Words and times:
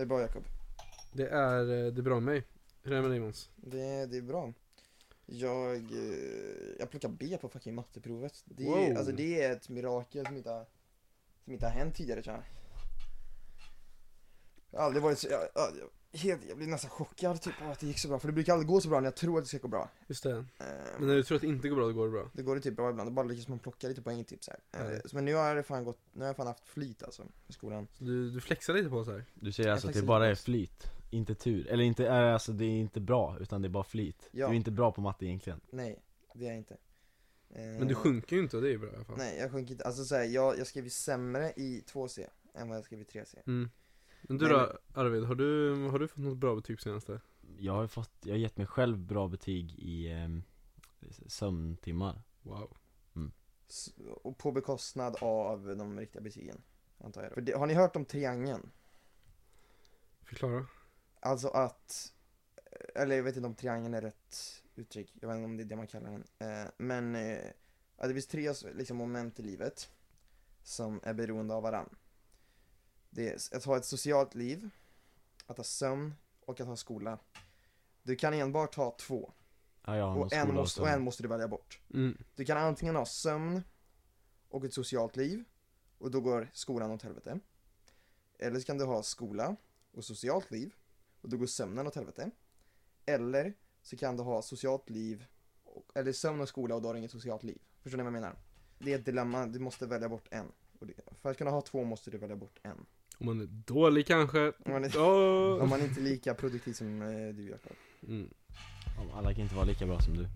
Är 0.00 0.02
det 0.02 0.08
bra 0.08 0.20
Jakob? 0.20 0.44
Det 1.12 1.28
är, 1.28 1.60
eh, 1.60 1.92
det 1.92 2.00
är 2.00 2.02
bra 2.02 2.14
med 2.14 2.22
mig. 2.22 2.44
Hur 2.82 2.92
är 2.92 2.96
det 2.96 3.02
med 3.02 3.10
dig 3.10 3.20
Måns? 3.20 3.50
Det, 3.56 4.06
det 4.06 4.16
är 4.16 4.22
bra. 4.22 4.52
Jag, 5.26 5.76
eh, 5.76 6.74
jag 6.78 6.90
plockar 6.90 7.08
B 7.08 7.38
på 7.40 7.48
fucking 7.48 7.74
matteprovet. 7.74 8.42
Det, 8.44 8.64
Wow. 8.64 8.96
alltså, 8.96 9.12
det 9.12 9.42
är 9.42 9.52
ett 9.52 9.68
mirakel 9.68 10.26
som 10.26 10.36
inte, 10.36 10.50
har, 10.50 10.66
som 11.44 11.52
inte 11.52 11.66
har 11.66 11.72
hänt 11.72 11.94
tidigare 11.94 12.22
tror 12.22 12.34
jag. 12.36 12.44
Jag 14.70 14.78
har 14.80 14.86
aldrig 14.86 15.02
varit 15.02 15.18
så, 15.18 15.28
jag, 15.28 15.40
jag, 15.54 15.70
helt, 16.12 16.48
jag 16.48 16.56
blir 16.56 16.66
nästan 16.66 16.90
chockad 16.90 17.40
typ 17.42 17.62
av 17.62 17.70
att 17.70 17.80
det 17.80 17.86
gick 17.86 17.98
så 17.98 18.08
bra. 18.08 18.18
För 18.18 18.28
det 18.28 18.32
brukar 18.32 18.52
aldrig 18.52 18.68
gå 18.68 18.80
så 18.80 18.88
bra 18.88 19.00
när 19.00 19.06
jag 19.06 19.14
tror 19.16 19.38
att 19.38 19.44
det 19.44 19.48
ska 19.48 19.58
gå 19.58 19.68
bra. 19.68 19.90
Just 20.06 20.22
det. 20.22 20.30
Eh, 20.30 20.44
Men 20.98 21.08
när 21.08 21.14
du 21.14 21.22
tror 21.22 21.36
att 21.36 21.42
det 21.42 21.48
inte 21.48 21.68
går 21.68 21.76
bra, 21.76 21.86
då 21.86 21.92
går 21.92 22.04
det 22.06 22.12
bra. 22.12 22.30
Det 22.32 22.42
går 22.42 22.54
det 22.54 22.60
typ 22.60 22.76
bra 22.76 22.90
ibland, 22.90 23.08
det 23.10 23.12
bara 23.12 23.26
lyckas 23.26 23.48
man 23.48 23.58
plocka 23.58 23.88
lite 23.88 24.02
poäng 24.02 24.24
typ 24.24 24.44
så 24.44 24.50
här. 24.50 24.60
Ja. 24.86 24.92
Eh, 24.94 25.00
Men 25.12 25.24
nu 25.24 25.34
har 25.34 25.54
det 25.56 25.62
fan 25.62 25.84
gått, 25.84 25.98
nu 26.12 26.20
har 26.20 26.26
jag 26.26 26.36
fan 26.36 26.46
haft 26.46 26.68
flyt 26.68 27.02
alltså 27.02 27.22
i 27.48 27.52
skolan. 27.52 27.88
Så 27.92 28.04
du, 28.04 28.30
du 28.30 28.40
flexar 28.40 28.74
lite 28.74 28.88
på 28.88 28.96
oss 28.96 29.08
här. 29.08 29.24
Du 29.34 29.52
säger 29.52 29.70
alltså 29.70 29.88
att 29.88 29.94
det 29.94 30.02
bara 30.02 30.26
är 30.28 30.34
flyt, 30.34 30.84
inte 31.10 31.34
tur. 31.34 31.66
Eller 31.68 31.84
inte, 31.84 32.06
är 32.06 32.22
alltså 32.22 32.52
det 32.52 32.64
är 32.64 32.80
inte 32.80 33.00
bra, 33.00 33.36
utan 33.40 33.62
det 33.62 33.68
är 33.68 33.70
bara 33.70 33.84
flyt. 33.84 34.28
Ja. 34.32 34.46
Du 34.46 34.52
är 34.52 34.56
inte 34.56 34.70
bra 34.70 34.92
på 34.92 35.00
matte 35.00 35.26
egentligen. 35.26 35.60
Nej, 35.70 36.02
det 36.34 36.44
är 36.44 36.48
jag 36.48 36.56
inte. 36.58 36.76
Eh, 37.54 37.60
Men 37.62 37.88
du 37.88 37.94
sjunker 37.94 38.36
ju 38.36 38.42
inte 38.42 38.56
och 38.56 38.62
det 38.62 38.68
är 38.68 38.72
ju 38.72 38.78
bra 38.78 38.90
i 38.92 38.94
alla 38.94 39.04
fall. 39.04 39.18
Nej, 39.18 39.38
jag 39.38 39.50
sjunker 39.50 39.72
inte. 39.72 39.84
Alltså 39.84 40.04
så 40.04 40.14
här, 40.14 40.24
jag, 40.24 40.58
jag 40.58 40.66
skrev 40.66 40.84
ju 40.84 40.90
sämre 40.90 41.52
i 41.56 41.84
2C 41.92 42.26
än 42.54 42.68
vad 42.68 42.76
jag 42.78 42.84
skrev 42.84 43.00
i 43.00 43.04
3C. 43.04 43.36
Mm. 43.46 43.70
Men 44.30 44.38
du 44.38 44.48
Nej, 44.48 44.54
då 44.94 45.00
Arvid, 45.00 45.24
har 45.24 45.34
du, 45.34 45.74
har 45.88 45.98
du 45.98 46.08
fått 46.08 46.18
något 46.18 46.38
bra 46.38 46.54
betyg 46.54 46.80
senaste? 46.80 47.20
Jag 47.58 47.72
har 47.72 47.86
fått, 47.86 48.10
jag 48.20 48.32
har 48.32 48.38
gett 48.38 48.56
mig 48.56 48.66
själv 48.66 48.98
bra 48.98 49.28
betyg 49.28 49.72
i 49.78 50.12
ehm, 50.12 50.42
sömntimmar. 51.26 52.22
Wow. 52.42 52.76
S- 53.68 53.94
Och 54.22 54.38
på 54.38 54.52
bekostnad 54.52 55.16
av 55.20 55.76
de 55.76 55.98
riktiga 56.00 56.22
betygen, 56.22 56.62
antar 56.98 57.22
jag. 57.22 57.32
För 57.32 57.40
det, 57.40 57.52
har 57.52 57.66
ni 57.66 57.74
hört 57.74 57.96
om 57.96 58.04
triangeln? 58.04 58.70
Förklara. 60.22 60.66
Alltså 61.20 61.48
att, 61.48 62.12
eller 62.94 63.16
jag 63.16 63.22
vet 63.22 63.36
inte 63.36 63.46
om 63.46 63.54
triangeln 63.54 63.94
är 63.94 64.00
rätt 64.02 64.62
uttryck, 64.74 65.12
jag 65.20 65.28
vet 65.28 65.36
inte 65.36 65.44
om 65.44 65.56
det 65.56 65.62
är 65.62 65.64
det 65.64 65.76
man 65.76 65.86
kallar 65.86 66.10
den. 66.10 66.24
Eh, 66.38 66.70
men, 66.76 67.14
eh, 67.14 67.52
det 68.02 68.12
finns 68.12 68.26
tre 68.26 68.52
liksom, 68.74 68.96
moment 68.96 69.40
i 69.40 69.42
livet 69.42 69.90
som 70.62 71.00
är 71.02 71.14
beroende 71.14 71.54
av 71.54 71.62
varann. 71.62 71.96
Det 73.10 73.28
är 73.28 73.56
att 73.56 73.64
ha 73.64 73.76
ett 73.76 73.84
socialt 73.84 74.34
liv, 74.34 74.70
att 75.46 75.56
ha 75.56 75.64
sömn 75.64 76.14
och 76.40 76.60
att 76.60 76.66
ha 76.66 76.76
skola. 76.76 77.18
Du 78.02 78.16
kan 78.16 78.34
enbart 78.34 78.74
ha 78.74 78.96
två, 79.00 79.32
Ja, 79.84 80.14
någon 80.14 80.22
och 80.22 80.32
en, 80.32 80.54
måste, 80.54 80.80
och 80.80 80.88
en 80.88 81.02
måste 81.02 81.22
du 81.22 81.28
välja 81.28 81.48
bort. 81.48 81.80
Mm. 81.94 82.18
Du 82.34 82.44
kan 82.44 82.56
antingen 82.58 82.96
ha 82.96 83.06
sömn 83.06 83.62
och 84.48 84.64
ett 84.64 84.74
socialt 84.74 85.16
liv 85.16 85.44
och 85.98 86.10
då 86.10 86.20
går 86.20 86.50
skolan 86.52 86.90
åt 86.90 87.02
helvete. 87.02 87.40
Eller 88.38 88.60
så 88.60 88.66
kan 88.66 88.78
du 88.78 88.84
ha 88.84 89.02
skola 89.02 89.56
och 89.92 90.04
socialt 90.04 90.50
liv 90.50 90.74
och 91.20 91.28
då 91.28 91.36
går 91.36 91.46
sömnen 91.46 91.86
åt 91.86 91.94
helvete. 91.94 92.30
Eller 93.06 93.54
så 93.82 93.96
kan 93.96 94.16
du 94.16 94.22
ha 94.22 94.42
socialt 94.42 94.90
liv, 94.90 95.26
och, 95.64 95.84
eller 95.94 96.12
sömn 96.12 96.40
och 96.40 96.48
skola 96.48 96.74
och 96.74 96.82
då 96.82 96.88
har 96.88 96.94
du 96.94 96.98
inget 96.98 97.10
socialt 97.10 97.42
liv. 97.42 97.58
Förstår 97.82 97.98
ni 97.98 98.04
vad 98.04 98.12
jag 98.14 98.20
menar? 98.20 98.36
Det 98.78 98.92
är 98.92 98.98
ett 98.98 99.04
dilemma, 99.04 99.46
du 99.46 99.58
måste 99.58 99.86
välja 99.86 100.08
bort 100.08 100.28
en. 100.30 100.52
Det, 100.72 100.94
för 101.20 101.30
att 101.30 101.38
kunna 101.38 101.50
ha 101.50 101.60
två 101.60 101.84
måste 101.84 102.10
du 102.10 102.18
välja 102.18 102.36
bort 102.36 102.60
en. 102.62 102.86
Om 103.20 103.26
man 103.26 103.40
är 103.40 103.46
dålig 103.66 104.06
kanske. 104.06 104.48
Om 104.48 104.72
man 104.72 104.84
är, 104.84 104.88
Oh. 104.88 105.62
om 105.62 105.68
man 105.68 105.80
inte 105.80 106.00
är 106.00 106.04
lika 106.04 106.34
produktiv 106.34 106.72
som 106.72 107.02
eh, 107.02 107.34
du 107.34 107.48
Jakob. 107.50 107.72
Mm. 108.08 108.28
Alla 109.14 109.34
kan 109.34 109.42
inte 109.42 109.54
vara 109.54 109.64
lika 109.64 109.86
bra 109.86 110.00
som 110.00 110.16
du. 110.16 110.26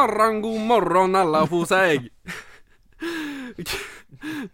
Morgon, 0.00 0.40
god 0.42 0.60
morgon 0.60 1.14
alla 1.14 1.46
på 1.46 1.64
säg! 1.64 2.10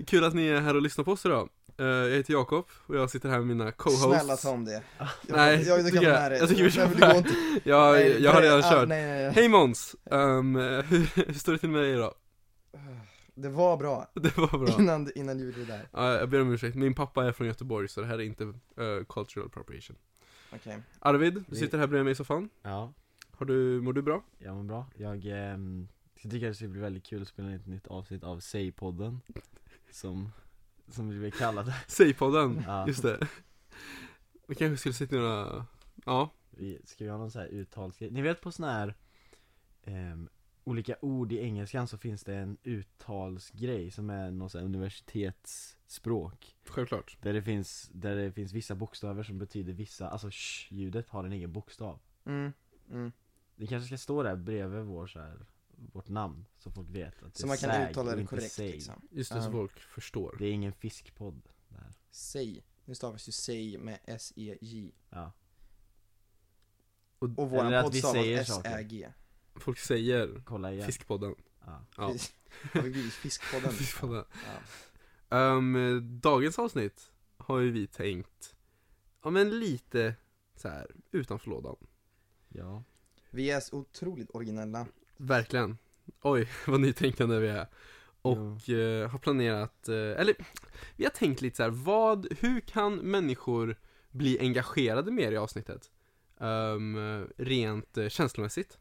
Kul 0.07 0.25
att 0.25 0.35
ni 0.35 0.47
är 0.49 0.61
här 0.61 0.75
och 0.77 0.83
lyssnar 0.83 1.05
på 1.05 1.13
oss 1.13 1.27
idag. 1.27 1.49
Eh, 1.79 1.87
Jag 1.87 2.17
heter 2.17 2.33
Jakob 2.33 2.65
och 2.87 2.97
jag 2.97 3.11
sitter 3.11 3.29
här 3.29 3.39
med 3.39 3.47
mina 3.47 3.73
co-hosts. 3.73 4.03
Snälla 4.05 4.37
ta 4.37 4.51
om 4.51 4.65
det. 4.65 4.83
Jag, 4.99 5.09
Nej, 5.25 5.63
jag, 5.69 5.81
jag, 5.81 6.03
jag- 6.03 6.39
jag 6.39 6.49
tycker 6.49 6.65
vi 6.65 6.71
kör 6.71 6.87
det 6.87 7.17
inte. 7.17 7.31
Jag, 7.65 7.93
Nej, 7.93 8.23
jag 8.23 8.33
har 8.33 8.43
redan 8.43 8.59
ah, 8.59 8.71
kört. 8.71 8.89
Nej, 8.89 9.07
nej, 9.07 9.23
nej. 9.25 9.33
Hej 9.35 9.49
Måns! 9.49 9.97
Um, 10.05 10.57
hur, 10.57 11.27
hur 11.27 11.35
står 11.35 11.53
det 11.53 11.59
till 11.59 11.69
med 11.71 11.83
dig 11.83 11.93
idag? 11.93 12.15
Det 13.35 13.49
var 13.49 13.77
bra. 13.77 14.11
Det 14.15 14.37
var 14.39 14.59
bra. 14.59 14.77
Innan, 14.79 15.11
innan 15.15 15.39
du 15.39 15.45
gjorde 15.45 15.59
det 15.59 15.65
där. 15.65 15.89
Ja, 15.93 16.15
jag 16.15 16.29
ber 16.29 16.41
om 16.41 16.53
ursäkt, 16.53 16.77
min 16.77 16.95
pappa 16.95 17.25
är 17.25 17.33
från 17.33 17.47
Göteborg 17.47 17.89
så 17.89 18.01
det 18.01 18.07
här 18.07 18.15
är 18.15 18.23
inte 18.25 18.45
eh, 18.45 19.05
cultural 19.09 19.47
appropriation. 19.47 19.97
Okej. 20.55 20.79
Arvid, 20.99 21.45
du 21.49 21.57
sitter 21.57 21.79
här 21.79 21.87
bredvid 21.87 22.05
mig 22.05 22.13
i 22.13 22.15
soffan. 22.15 22.49
Ja, 22.63 22.93
Har 23.39 23.47
du, 23.47 23.81
mår 23.81 23.93
du 23.93 24.03
bra? 24.03 24.23
jag 24.39 24.57
mår 24.57 24.65
bra. 24.65 24.87
Jag 24.97 25.17
jag 26.23 26.33
tycker 26.33 26.51
att 26.51 26.59
det 26.59 26.69
bli 26.69 26.81
väldigt 26.81 27.05
kul 27.07 27.23
att 27.23 27.29
spela 27.29 27.49
in 27.49 27.55
ett 27.55 27.67
nytt 27.67 27.87
avsnitt 27.87 28.25
av 28.25 28.41
Säg-podden. 28.41 29.19
Som, 29.91 30.33
som 30.89 31.09
vi 31.09 31.19
vill 31.19 31.33
kalla 31.33 31.63
det. 31.63 31.75
Säg-podden, 31.89 32.63
Ja. 32.67 32.87
just 32.87 33.03
det. 33.03 33.29
Vi 34.47 34.55
kanske 34.55 34.77
skulle 34.77 34.93
sitta 34.93 35.17
några, 35.17 35.67
ja, 36.05 36.31
Vi 36.51 36.81
ska 36.85 37.05
vi 37.05 37.11
ha 37.11 37.19
någon 37.19 37.31
sån 37.31 37.43
här 37.43 37.49
uttalsgrej. 37.49 38.11
Ni 38.11 38.23
vet 38.23 38.41
på 38.41 38.53
sån 38.53 38.65
här 38.65 38.95
ehm, 39.85 40.29
olika 40.65 40.97
ord 41.01 41.33
i 41.33 41.39
engelskan 41.39 41.89
så 41.89 41.99
finns 41.99 42.25
det 42.25 42.35
en 42.37 42.57
uttalsgrej 42.63 43.91
som 43.91 44.11
är 44.11 44.31
någon 44.31 44.51
sån 44.51 44.59
här 44.59 44.67
universitetsspråk. 44.67 46.57
självklart. 46.69 47.19
Där 47.23 47.33
det 47.33 47.43
finns, 47.43 47.91
där 47.93 48.17
det 48.17 48.33
finns 48.33 48.53
vissa 48.53 48.75
bokstäver 48.75 49.23
som 49.23 49.39
betyder 49.39 49.73
vissa, 49.73 50.09
alltså 50.09 50.29
sh-ljudet 50.31 51.09
har 51.09 51.25
en 51.25 51.33
egen 51.33 51.53
bokstav. 51.53 51.99
Mm, 52.25 52.53
mm. 52.91 53.13
Det 53.57 53.67
kanske 53.67 53.87
ska 53.87 53.99
stå 53.99 54.23
där 54.23 54.37
bredvid 54.37 54.85
vår 54.85 55.07
så 55.07 55.19
här, 55.21 55.47
vårt 55.93 56.09
namn, 56.09 56.47
så 56.59 56.71
folk 56.71 56.89
vet 56.91 57.23
att 57.23 57.33
det 57.35 57.39
Så 57.41 57.47
är 57.47 57.49
man 57.49 57.57
kan 57.57 57.71
säg 57.71 57.91
uttala 57.91 58.15
det 58.15 58.21
inte 58.21 58.31
korrekt 58.37 58.53
säg. 58.53 58.73
liksom. 58.73 59.09
Just 59.11 59.33
det, 59.33 59.43
så 59.43 59.49
Ja. 59.49 59.53
folk 59.53 59.81
förstår. 59.81 60.37
Det 60.39 60.47
är 60.47 60.53
ingen 60.53 60.73
fiskpodd 60.73 61.43
där. 61.69 61.95
Säg. 62.11 62.65
Nu 62.85 62.95
stavas 62.95 63.29
ju 63.29 63.33
säg 63.33 63.79
med 63.79 63.99
S-E-J. 64.05 64.93
Ja. 65.11 65.33
Och 67.19 67.29
Eller 67.29 67.47
våran 67.47 67.75
att 67.75 67.85
podd 67.85 67.93
vi 67.93 67.99
stavas 67.99 68.15
säger 68.17 68.45
saker. 68.45 68.71
S-Ä-G. 68.71 69.13
Folk 69.55 69.79
säger 69.79 70.43
Kolla 70.45 70.73
igen. 70.73 70.87
Fiskpodden. 70.87 71.35
Ja. 71.67 71.85
Ja. 71.97 72.03
Har 72.73 72.83
vi 72.83 72.91
blivit 72.91 73.13
Fiskpodden? 73.13 73.73
Fiskpodden. 73.73 74.25
Ja. 75.29 75.57
Um, 75.57 76.21
dagens 76.21 76.59
avsnitt 76.59 77.13
har 77.37 77.59
ju 77.59 77.71
vi 77.71 77.87
tänkt, 77.87 78.57
ja 79.23 79.31
men 79.31 79.59
lite 79.61 80.15
så 80.57 80.69
här 80.69 80.91
utanför 81.11 81.51
lådan. 81.51 81.77
ja. 82.49 82.83
Vi 83.37 83.51
är 83.51 83.61
så 83.61 83.77
otroligt 83.77 84.31
originella. 84.35 84.87
Verkligen. 85.17 85.79
Oj, 86.23 86.49
vad 86.67 86.81
nytänkande 86.81 87.39
vi 87.39 87.49
är. 87.49 87.67
Och 88.23 88.71
eh, 88.71 89.11
har 89.11 89.19
planerat, 89.19 89.89
eh, 89.89 89.95
eller 89.95 90.35
vi 90.97 91.05
har 91.05 91.11
tänkt 91.11 91.41
lite 91.41 91.57
så 91.57 91.63
här, 91.63 91.71
vad, 91.71 92.27
hur 92.41 92.61
kan 92.61 92.95
människor 92.95 93.77
bli 94.11 94.39
engagerade 94.41 95.11
mer 95.11 95.33
i 95.33 95.37
avsnittet? 95.37 95.91
Ehm, 96.41 97.27
rent 97.37 97.99
uh, 97.99 98.09
känslomässigt. 98.09 98.79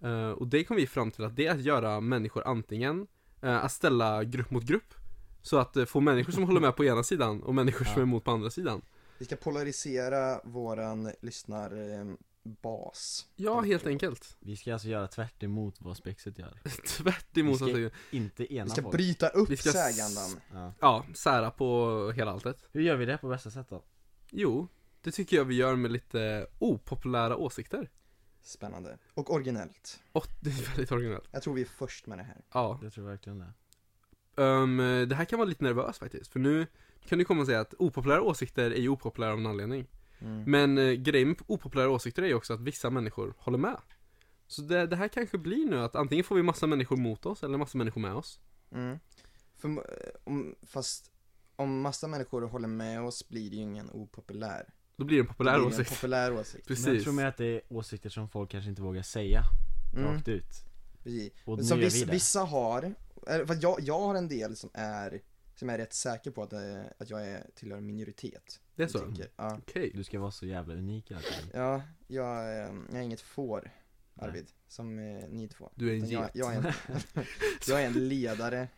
Eh, 0.00 0.30
och 0.30 0.46
det 0.46 0.64
kom 0.64 0.76
vi 0.76 0.86
fram 0.86 1.10
till 1.10 1.24
att 1.24 1.36
det 1.36 1.46
är 1.46 1.52
att 1.54 1.62
göra 1.62 2.00
människor 2.00 2.46
antingen, 2.46 3.06
eh, 3.42 3.64
att 3.64 3.72
ställa 3.72 4.24
grupp 4.24 4.50
mot 4.50 4.64
grupp. 4.64 4.94
Så 5.42 5.58
att 5.58 5.76
eh, 5.76 5.84
få 5.84 6.00
människor 6.00 6.32
som 6.32 6.44
håller 6.44 6.60
med 6.60 6.76
på 6.76 6.84
ena 6.84 7.02
sidan 7.02 7.42
och 7.42 7.54
människor 7.54 7.84
som 7.84 7.92
Ja. 7.94 7.98
är 7.98 8.02
emot 8.02 8.24
på 8.24 8.30
andra 8.30 8.50
sidan. 8.50 8.82
Vi 9.18 9.24
ska 9.24 9.36
polarisera 9.36 10.40
våran 10.44 11.10
lyssnarbas. 12.44 13.26
Ja, 13.36 13.60
helt 13.60 13.86
enkelt. 13.86 14.36
Vi 14.40 14.56
ska 14.56 14.72
alltså 14.72 14.88
göra 14.88 15.08
tvärt 15.08 15.42
emot 15.42 15.74
vad 15.80 15.96
spexet 15.96 16.38
gör. 16.38 16.60
Tvärt 16.86 17.36
emot 17.38 17.60
Vi 17.60 17.72
ska- 17.72 17.86
att, 17.86 17.92
Inte 18.14 18.42
Vi 18.42 18.56
ena 18.56 18.70
ska 18.70 18.82
folk. 18.82 18.94
bryta 18.96 19.28
upp 19.28 19.50
Vi 19.50 19.56
ska 19.56 19.72
sägandan. 19.72 20.40
Ja. 20.52 20.72
ja, 20.80 21.06
sära 21.14 21.50
på 21.50 22.10
hela 22.16 22.30
alltet. 22.30 22.64
Hur 22.72 22.80
gör 22.82 22.96
vi 22.96 23.04
det 23.06 23.18
på 23.18 23.28
bästa 23.28 23.50
sätt 23.50 23.66
då? 23.70 23.82
Jo, 24.30 24.68
det 25.02 25.10
tycker 25.10 25.36
jag 25.36 25.44
vi 25.44 25.54
gör 25.54 25.76
med 25.76 25.90
lite 25.92 26.46
opopulära 26.58 27.36
åsikter. 27.36 27.90
Spännande. 28.42 28.98
Och 29.14 29.32
originellt. 29.34 30.00
Och 30.12 30.26
det 30.40 30.50
är 30.50 30.68
väldigt 30.68 30.92
originellt. 30.92 31.28
Jag 31.30 31.42
tror 31.42 31.54
vi 31.54 31.60
är 31.62 31.66
först 31.66 32.06
med 32.06 32.18
det 32.18 32.22
här. 32.24 32.40
Ja, 32.52 32.78
Jag 32.82 32.92
tror 32.92 33.04
verkligen 33.04 33.38
det. 33.38 33.52
Ehm, 34.42 34.76
det 35.08 35.14
här 35.14 35.24
kan 35.24 35.38
vara 35.38 35.48
lite 35.48 35.64
nervöst 35.64 35.98
faktiskt, 35.98 36.32
för 36.32 36.40
nu 36.40 36.66
kan 37.08 37.18
du 37.18 37.24
komma 37.24 37.40
och 37.40 37.46
säga 37.46 37.60
att 37.60 37.74
opopulära 37.78 38.22
åsikter 38.22 38.70
är 38.70 38.80
ju 38.80 38.88
opopulära 38.88 39.32
av 39.32 39.38
en 39.38 39.46
anledning. 39.46 39.86
Mm. 40.22 40.44
Men 40.50 40.78
eh, 40.78 40.92
grejen 40.92 41.28
med 41.28 41.36
opopulära 41.46 41.90
åsikter 41.90 42.22
är 42.22 42.26
ju 42.26 42.34
också 42.34 42.54
att 42.54 42.60
vissa 42.60 42.90
människor 42.90 43.34
håller 43.38 43.58
med. 43.58 43.76
Så 44.46 44.62
det, 44.62 44.86
det 44.86 44.96
här 44.96 45.08
kanske 45.08 45.38
blir 45.38 45.66
nu 45.66 45.78
att 45.78 45.96
antingen 45.96 46.24
får 46.24 46.36
vi 46.36 46.42
massa 46.42 46.66
människor 46.66 46.96
mot 46.96 47.26
oss, 47.26 47.42
eller 47.42 47.58
massa 47.58 47.78
människor 47.78 48.00
med 48.00 48.14
oss. 48.14 48.40
Mm. 48.72 48.98
För, 49.56 49.68
eh, 49.68 49.74
om, 50.24 50.54
fast 50.66 51.10
om 51.56 51.80
massa 51.80 52.08
människor 52.08 52.42
håller 52.42 52.68
med 52.68 53.02
oss 53.02 53.28
blir 53.28 53.50
det 53.50 53.56
ju 53.56 53.62
ingen 53.62 53.90
opopulär. 53.90 54.68
Då 54.96 55.04
blir 55.04 55.16
det 55.16 55.22
en 55.22 55.26
populär 55.26 55.52
blir 55.52 55.60
det 55.68 55.74
en 55.74 55.80
åsikt. 55.80 55.90
populär 55.90 56.32
åsikt. 56.32 56.66
Precis. 56.68 56.86
Men 56.86 56.94
jag 56.94 57.04
tror 57.04 57.12
mer 57.14 57.26
att 57.26 57.36
det 57.36 57.46
är 57.46 57.60
åsikter 57.68 58.10
som 58.10 58.28
folk 58.28 58.50
kanske 58.50 58.70
inte 58.70 58.82
vågar 58.82 59.02
säga 59.02 59.42
Mm. 59.96 60.04
rakt 60.12 60.28
ut. 60.28 60.44
precis. 61.02 61.32
Och 61.44 61.58
nu 61.58 61.64
Som 61.64 61.78
gör 61.78 61.84
vissa, 61.84 61.98
vi 61.98 62.04
det. 62.04 62.12
vissa 62.12 62.40
har, 62.40 62.94
för 63.26 63.58
jag, 63.62 63.80
jag 63.80 64.00
har 64.00 64.14
en 64.14 64.28
del 64.28 64.56
som 64.56 64.70
är, 64.74 65.20
som 65.62 65.70
är 65.70 65.78
rätt 65.78 65.92
säker 65.92 66.30
på 66.30 66.42
att, 66.42 66.52
eh, 66.52 66.80
att 66.98 67.10
jag 67.10 67.26
är, 67.28 67.46
tillhör 67.54 67.78
en 67.78 67.86
minoritet. 67.86 68.60
Det 68.76 68.82
är 68.82 68.86
så? 68.86 68.98
Jag 68.98 69.28
Ja, 69.36 69.58
Okej. 69.58 69.90
Du 69.94 70.04
ska 70.04 70.20
vara 70.20 70.30
så 70.30 70.46
jävla 70.46 70.74
unik 70.74 71.04
tiden. 71.04 71.22
ja 71.54 71.82
jag, 72.06 72.36
eh, 72.36 72.72
jag 72.90 72.94
är 72.94 73.02
inget 73.02 73.20
får, 73.20 73.70
Arvid, 74.14 74.46
som 74.68 74.98
eh, 74.98 75.28
ni 75.28 75.48
två. 75.48 75.70
Du 75.74 75.90
är 75.90 75.94
en 75.94 75.98
Utan 75.98 76.10
jag, 76.10 76.22
get. 76.22 76.30
jag, 76.34 76.54
är 76.54 76.58
en, 76.58 76.72
jag 77.68 77.82
är 77.82 77.86
en 77.86 78.08
ledare. 78.08 78.68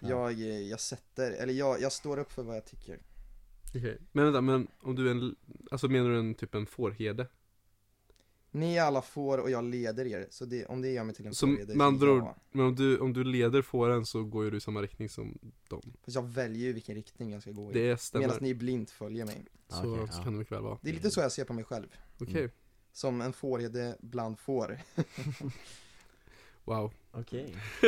Jag, 0.00 0.32
jag 0.32 0.80
sätter, 0.80 1.30
eller 1.30 1.52
jag, 1.52 1.80
jag 1.80 1.92
står 1.92 2.18
upp 2.18 2.32
för 2.32 2.42
vad 2.42 2.56
jag 2.56 2.64
tycker. 2.64 2.98
Okej. 3.68 3.98
Men 4.12 4.24
vänta, 4.24 4.40
men 4.40 4.68
om 4.80 4.94
du 4.94 5.06
är 5.06 5.10
en, 5.10 5.36
alltså 5.70 5.88
menar 5.88 6.10
du 6.10 6.18
en 6.18 6.34
typ 6.34 6.54
en 6.54 6.66
fårherde? 6.66 7.26
Ni 8.54 8.76
är 8.76 8.82
alla 8.82 9.02
får 9.02 9.38
och 9.38 9.50
jag 9.50 9.64
leder 9.64 10.06
er, 10.06 10.26
så 10.30 10.44
det, 10.44 10.66
om 10.66 10.82
det 10.82 10.90
gör 10.90 11.04
mig 11.04 11.14
till 11.14 11.26
en 11.26 11.34
Så 11.34 11.46
med 11.46 11.80
andra 11.80 12.12
ord-. 12.12 12.34
Men 12.52 12.66
om 12.66 12.74
du, 12.74 12.98
om 12.98 13.12
du 13.12 13.24
leder 13.24 13.62
fåren 13.62 14.06
så 14.06 14.24
går 14.24 14.44
ju 14.44 14.50
du 14.50 14.56
i 14.56 14.60
samma 14.60 14.82
riktning 14.82 15.08
som 15.08 15.38
dem. 15.68 15.92
Fast 16.04 16.14
jag 16.14 16.22
väljer 16.22 16.66
ju 16.66 16.72
vilken 16.72 16.94
riktning 16.94 17.30
jag 17.30 17.42
ska 17.42 17.50
gå 17.50 17.70
i. 17.70 17.74
Det 17.74 18.00
stämmer. 18.00 18.26
Medan 18.26 18.42
ni 18.42 18.54
blint 18.54 18.90
följer 18.90 19.26
mig. 19.26 19.44
Så, 19.68 19.78
Okej, 19.78 20.08
så 20.08 20.18
ja. 20.18 20.22
kan 20.22 20.32
det 20.32 20.38
mycket 20.38 20.52
väl 20.52 20.62
vara. 20.62 20.78
Det 20.82 20.90
är 20.90 20.94
lite 20.94 21.10
så 21.10 21.20
jag 21.20 21.32
ser 21.32 21.44
på 21.44 21.52
mig 21.52 21.64
själv. 21.64 21.86
Okej. 22.20 22.38
Mm. 22.38 22.50
Som 22.92 23.20
en 23.20 23.32
fårherde 23.32 23.96
bland 24.00 24.38
får. 24.38 24.78
Wow. 26.64 26.92
Okej. 27.10 27.54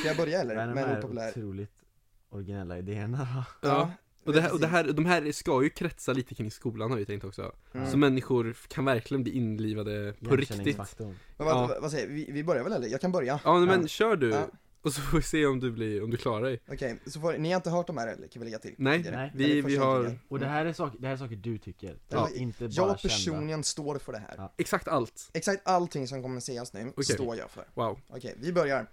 Ska 0.00 0.08
jag 0.08 0.16
börja 0.16 0.40
eller? 0.40 0.54
Vad 0.54 0.64
är 0.64 1.00
de 1.02 1.16
här 1.18 1.30
otroligt 1.30 1.84
originella 2.28 2.78
idéerna 2.78 3.44
då? 3.62 3.68
Ja. 3.68 3.92
Och, 4.26 4.32
det 4.32 4.40
här, 4.40 4.52
och 4.52 4.60
det 4.60 4.66
här, 4.66 4.84
de 4.92 5.06
här 5.06 5.32
ska 5.32 5.62
ju 5.62 5.70
kretsa 5.70 6.12
lite 6.12 6.34
kring 6.34 6.50
skolan 6.50 6.90
har 6.90 6.98
vi 6.98 7.06
tänkt 7.06 7.24
också. 7.24 7.52
Mm. 7.74 7.90
Så 7.90 7.96
människor 7.96 8.56
kan 8.68 8.84
verkligen 8.84 9.22
bli 9.22 9.32
inlivade 9.32 10.14
på 10.28 10.36
riktigt. 10.36 10.76
Men 10.78 11.14
vad, 11.36 11.48
Ja. 11.48 11.78
vad, 11.82 11.90
säger 11.90 12.08
vi? 12.08 12.30
vi 12.32 12.44
börjar 12.44 12.64
väl 12.64 12.72
eller? 12.72 12.88
Jag 12.88 13.00
kan 13.00 13.12
börja. 13.12 13.40
Ja 13.44 13.58
men 13.58 13.80
Ja. 13.82 13.86
kör 13.88 14.16
du, 14.16 14.30
Ja. 14.30 14.46
och 14.82 14.92
så 14.92 15.00
får 15.00 15.16
vi 15.16 15.22
se 15.22 15.46
om 15.46 15.60
du 15.60 15.70
blir, 15.72 16.02
om 16.04 16.10
du 16.10 16.16
klarar 16.16 16.44
dig. 16.44 16.60
Okej, 16.68 17.00
så 17.06 17.20
får, 17.20 17.38
ni 17.38 17.48
har 17.50 17.56
inte 17.56 17.70
hört 17.70 17.86
de 17.86 17.96
här 17.96 18.08
eller? 18.08 18.28
Kan 18.28 18.40
vi 18.40 18.44
lägga 18.44 18.58
till? 18.58 18.74
Nej, 18.78 19.10
nej. 19.12 19.32
Vi, 19.34 19.60
vi 19.60 19.76
har. 19.76 20.18
Och 20.28 20.38
det 20.38 20.46
här 20.46 20.66
är 20.66 20.72
saker, 20.72 20.98
det 20.98 21.06
här 21.06 21.14
är 21.14 21.18
saker 21.18 21.36
du 21.36 21.58
tycker? 21.58 21.98
Ja. 22.08 22.28
Inte 22.34 22.58
bara 22.64 22.70
Jag 22.70 22.74
kända? 22.74 22.94
personligen 23.14 23.64
står 23.64 23.98
för 23.98 24.12
det 24.12 24.18
här. 24.18 24.34
Ja. 24.36 24.54
exakt 24.58 24.88
allt. 24.88 25.30
Exakt 25.34 25.62
allting 25.68 26.08
som 26.08 26.22
kommer 26.22 26.40
sägas 26.40 26.72
nu, 26.72 26.88
Okej. 26.96 27.04
står 27.04 27.36
jag 27.36 27.50
för. 27.50 27.64
Wow. 27.74 28.00
Okej, 28.08 28.34
vi 28.40 28.52
börjar. 28.52 28.86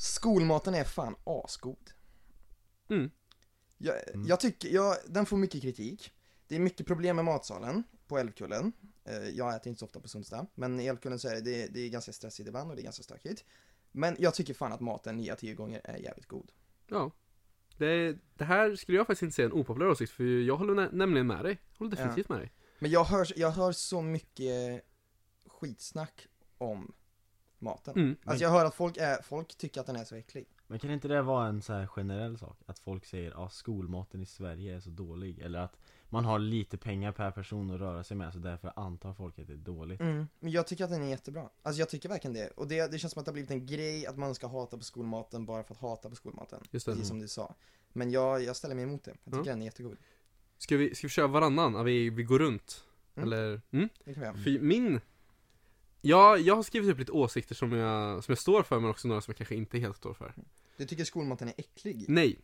Skolmaten 0.00 0.74
är 0.74 0.84
fan 0.84 1.14
asgod. 1.24 1.90
Mm. 2.90 3.10
Jag, 3.78 4.08
Mm. 4.14 4.26
jag 4.26 4.40
tycker, 4.40 4.68
jag, 4.68 4.96
den 5.06 5.26
får 5.26 5.36
mycket 5.36 5.62
kritik. 5.62 6.12
Det 6.48 6.56
är 6.56 6.60
mycket 6.60 6.86
problem 6.86 7.16
med 7.16 7.24
matsalen 7.24 7.82
på 8.06 8.18
Älvkullen. 8.18 8.72
Eh, 9.04 9.28
Jag 9.28 9.54
äter 9.56 9.68
inte 9.68 9.78
så 9.78 9.84
ofta 9.86 10.00
på 10.00 10.08
Sundsta, 10.08 10.46
men 10.54 10.80
i 10.80 10.86
Älvkullen 10.86 11.18
så 11.18 11.28
är 11.28 11.40
det, 11.40 11.66
det, 11.66 11.80
är 11.80 11.88
ganska 11.88 12.12
stressigt 12.12 12.48
ibland 12.48 12.70
och 12.70 12.76
det 12.76 12.82
är 12.82 12.84
ganska 12.84 13.02
stökigt. 13.02 13.44
Men 13.92 14.16
jag 14.18 14.34
tycker 14.34 14.54
fan 14.54 14.72
att 14.72 14.80
maten 14.80 15.16
9 15.16 15.32
av 15.32 15.36
10 15.36 15.54
gånger 15.54 15.80
är 15.84 15.96
jävligt 15.96 16.26
god. 16.26 16.52
Ja. 16.86 17.10
Det, 17.76 18.16
det 18.34 18.44
här 18.44 18.76
skulle 18.76 18.98
jag 18.98 19.06
faktiskt 19.06 19.22
inte 19.22 19.34
säga 19.34 19.46
en 19.46 19.52
opopulär 19.52 19.88
åsikt, 19.88 20.12
för 20.12 20.24
jag 20.24 20.56
håller 20.56 20.74
nä- 20.74 20.88
nämligen 20.92 21.26
med 21.26 21.44
dig. 21.44 21.58
Jag 21.72 21.78
håller 21.78 21.90
definitivt 21.90 22.28
med 22.28 22.38
dig. 22.38 22.52
Men 22.78 22.90
jag 22.90 23.04
hör, 23.04 23.32
jag 23.36 23.50
hör 23.50 23.72
så 23.72 24.02
mycket 24.02 24.84
skitsnack 25.46 26.26
om 26.58 26.92
maten. 27.58 27.94
Mm. 27.96 28.16
Alltså 28.24 28.44
jag 28.44 28.50
hör 28.50 28.64
att 28.64 28.74
folk, 28.74 28.96
är, 28.96 29.22
folk 29.22 29.54
tycker 29.56 29.80
att 29.80 29.86
den 29.86 29.96
är 29.96 30.04
så 30.04 30.14
äcklig. 30.14 30.46
Men 30.70 30.78
kan 30.78 30.90
inte 30.90 31.08
det 31.08 31.22
vara 31.22 31.46
en 31.46 31.62
så 31.62 31.72
här 31.72 31.86
generell 31.86 32.38
sak? 32.38 32.58
Att 32.66 32.78
folk 32.78 33.04
säger 33.04 33.30
att 33.30 33.38
ah, 33.38 33.48
skolmaten 33.48 34.22
i 34.22 34.26
Sverige 34.26 34.76
är 34.76 34.80
så 34.80 34.90
dålig 34.90 35.38
Eller 35.38 35.58
att 35.58 35.78
man 36.10 36.24
har 36.24 36.38
lite 36.38 36.76
pengar 36.76 37.12
per 37.12 37.30
person 37.30 37.70
att 37.70 37.80
röra 37.80 38.04
sig 38.04 38.16
med 38.16 38.32
så 38.32 38.38
därför 38.38 38.72
antar 38.76 39.12
folk 39.14 39.38
att 39.38 39.46
det 39.46 39.52
är 39.52 39.56
dåligt 39.56 40.00
Mm. 40.00 40.28
Men 40.40 40.52
jag 40.52 40.66
tycker 40.66 40.84
att 40.84 40.90
den 40.90 41.02
är 41.02 41.08
jättebra. 41.08 41.48
Alltså 41.62 41.80
jag 41.80 41.88
tycker 41.88 42.08
verkligen 42.08 42.34
det. 42.34 42.50
Och 42.56 42.68
det, 42.68 42.92
det 42.92 42.98
känns 42.98 43.12
som 43.12 43.20
att 43.20 43.26
det 43.26 43.30
har 43.30 43.34
blivit 43.34 43.50
en 43.50 43.66
grej 43.66 44.06
att 44.06 44.18
man 44.18 44.34
ska 44.34 44.46
hata 44.46 44.76
på 44.78 44.84
skolmaten 44.84 45.46
bara 45.46 45.64
för 45.64 45.74
att 45.74 45.80
hata 45.80 46.08
på 46.10 46.16
skolmaten. 46.16 46.60
Just 46.70 46.86
det. 46.86 46.92
Precis 46.92 47.08
som 47.08 47.18
du 47.18 47.28
sa. 47.28 47.54
Men 47.92 48.10
jag, 48.10 48.42
jag 48.42 48.56
ställer 48.56 48.74
mig 48.74 48.84
emot 48.84 49.04
det. 49.04 49.10
Jag 49.24 49.32
tycker 49.32 49.46
Ja. 49.50 49.52
den 49.52 49.62
är 49.62 49.66
jättegod. 49.66 49.96
Ska 50.58 50.76
vi, 50.76 50.94
ska 50.94 51.06
vi 51.06 51.10
köra 51.10 51.26
varannan? 51.26 51.84
Vi, 51.84 52.10
vi 52.10 52.22
går 52.22 52.38
runt? 52.38 52.84
Mm. 53.14 53.26
Eller? 53.26 53.60
Mm? 53.70 53.88
Det 54.04 54.14
kan 54.14 54.20
vi 54.20 54.26
göra. 54.26 54.36
För 54.36 54.64
min 54.64 55.00
Ja, 56.00 56.36
jag 56.36 56.56
har 56.56 56.62
skrivit 56.62 56.90
upp 56.90 56.98
lite 56.98 57.12
åsikter 57.12 57.54
som 57.54 57.72
jag, 57.72 58.24
som 58.24 58.32
jag 58.32 58.38
står 58.38 58.62
för 58.62 58.80
men 58.80 58.90
också 58.90 59.08
några 59.08 59.20
som 59.20 59.30
jag 59.32 59.36
kanske 59.36 59.54
inte 59.54 59.78
helt 59.78 59.96
står 59.96 60.14
för 60.14 60.34
Du 60.76 60.86
tycker 60.86 61.04
skolmaten 61.04 61.48
är 61.48 61.54
äcklig? 61.56 62.04
Nej 62.08 62.38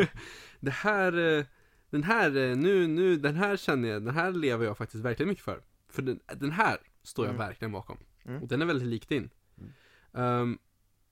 Det 0.60 0.70
här, 0.70 1.38
eh, 1.38 1.44
den 1.90 2.02
här, 2.02 2.36
eh, 2.36 2.56
nu, 2.56 2.86
nu, 2.86 3.16
den 3.16 3.34
här 3.36 3.56
känner 3.56 3.88
jag, 3.88 4.02
den 4.04 4.14
här 4.14 4.32
lever 4.32 4.64
jag 4.64 4.78
faktiskt 4.78 5.04
verkligen 5.04 5.28
mycket 5.28 5.44
för 5.44 5.62
För 5.88 6.02
den, 6.02 6.20
den 6.36 6.50
här 6.50 6.78
står 7.02 7.24
jag 7.26 7.34
Mm. 7.34 7.46
verkligen 7.46 7.72
bakom 7.72 7.98
Mm. 8.24 8.42
Och 8.42 8.48
den 8.48 8.62
är 8.62 8.66
väldigt 8.66 8.88
lik 8.88 9.08
din 9.08 9.30
Mm. 9.58 9.72
Ehm, 10.12 10.58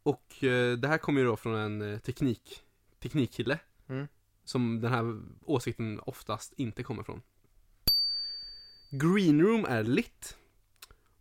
Och 0.03 0.45
eh, 0.45 0.77
det 0.79 0.89
här 0.89 0.99
kommer 0.99 1.21
ju 1.21 1.27
då 1.27 1.37
från 1.37 1.55
en 1.83 2.01
teknik, 2.01 2.63
teknikkille 3.01 3.59
Mm. 3.89 4.09
Som 4.45 4.81
den 4.81 4.93
här 4.93 5.21
åsikten 5.45 6.01
oftast 6.01 6.53
inte 6.57 6.83
kommer 6.83 7.03
från 7.03 7.23
Greenroom 8.91 9.65
är 9.65 9.83
lit 9.85 10.37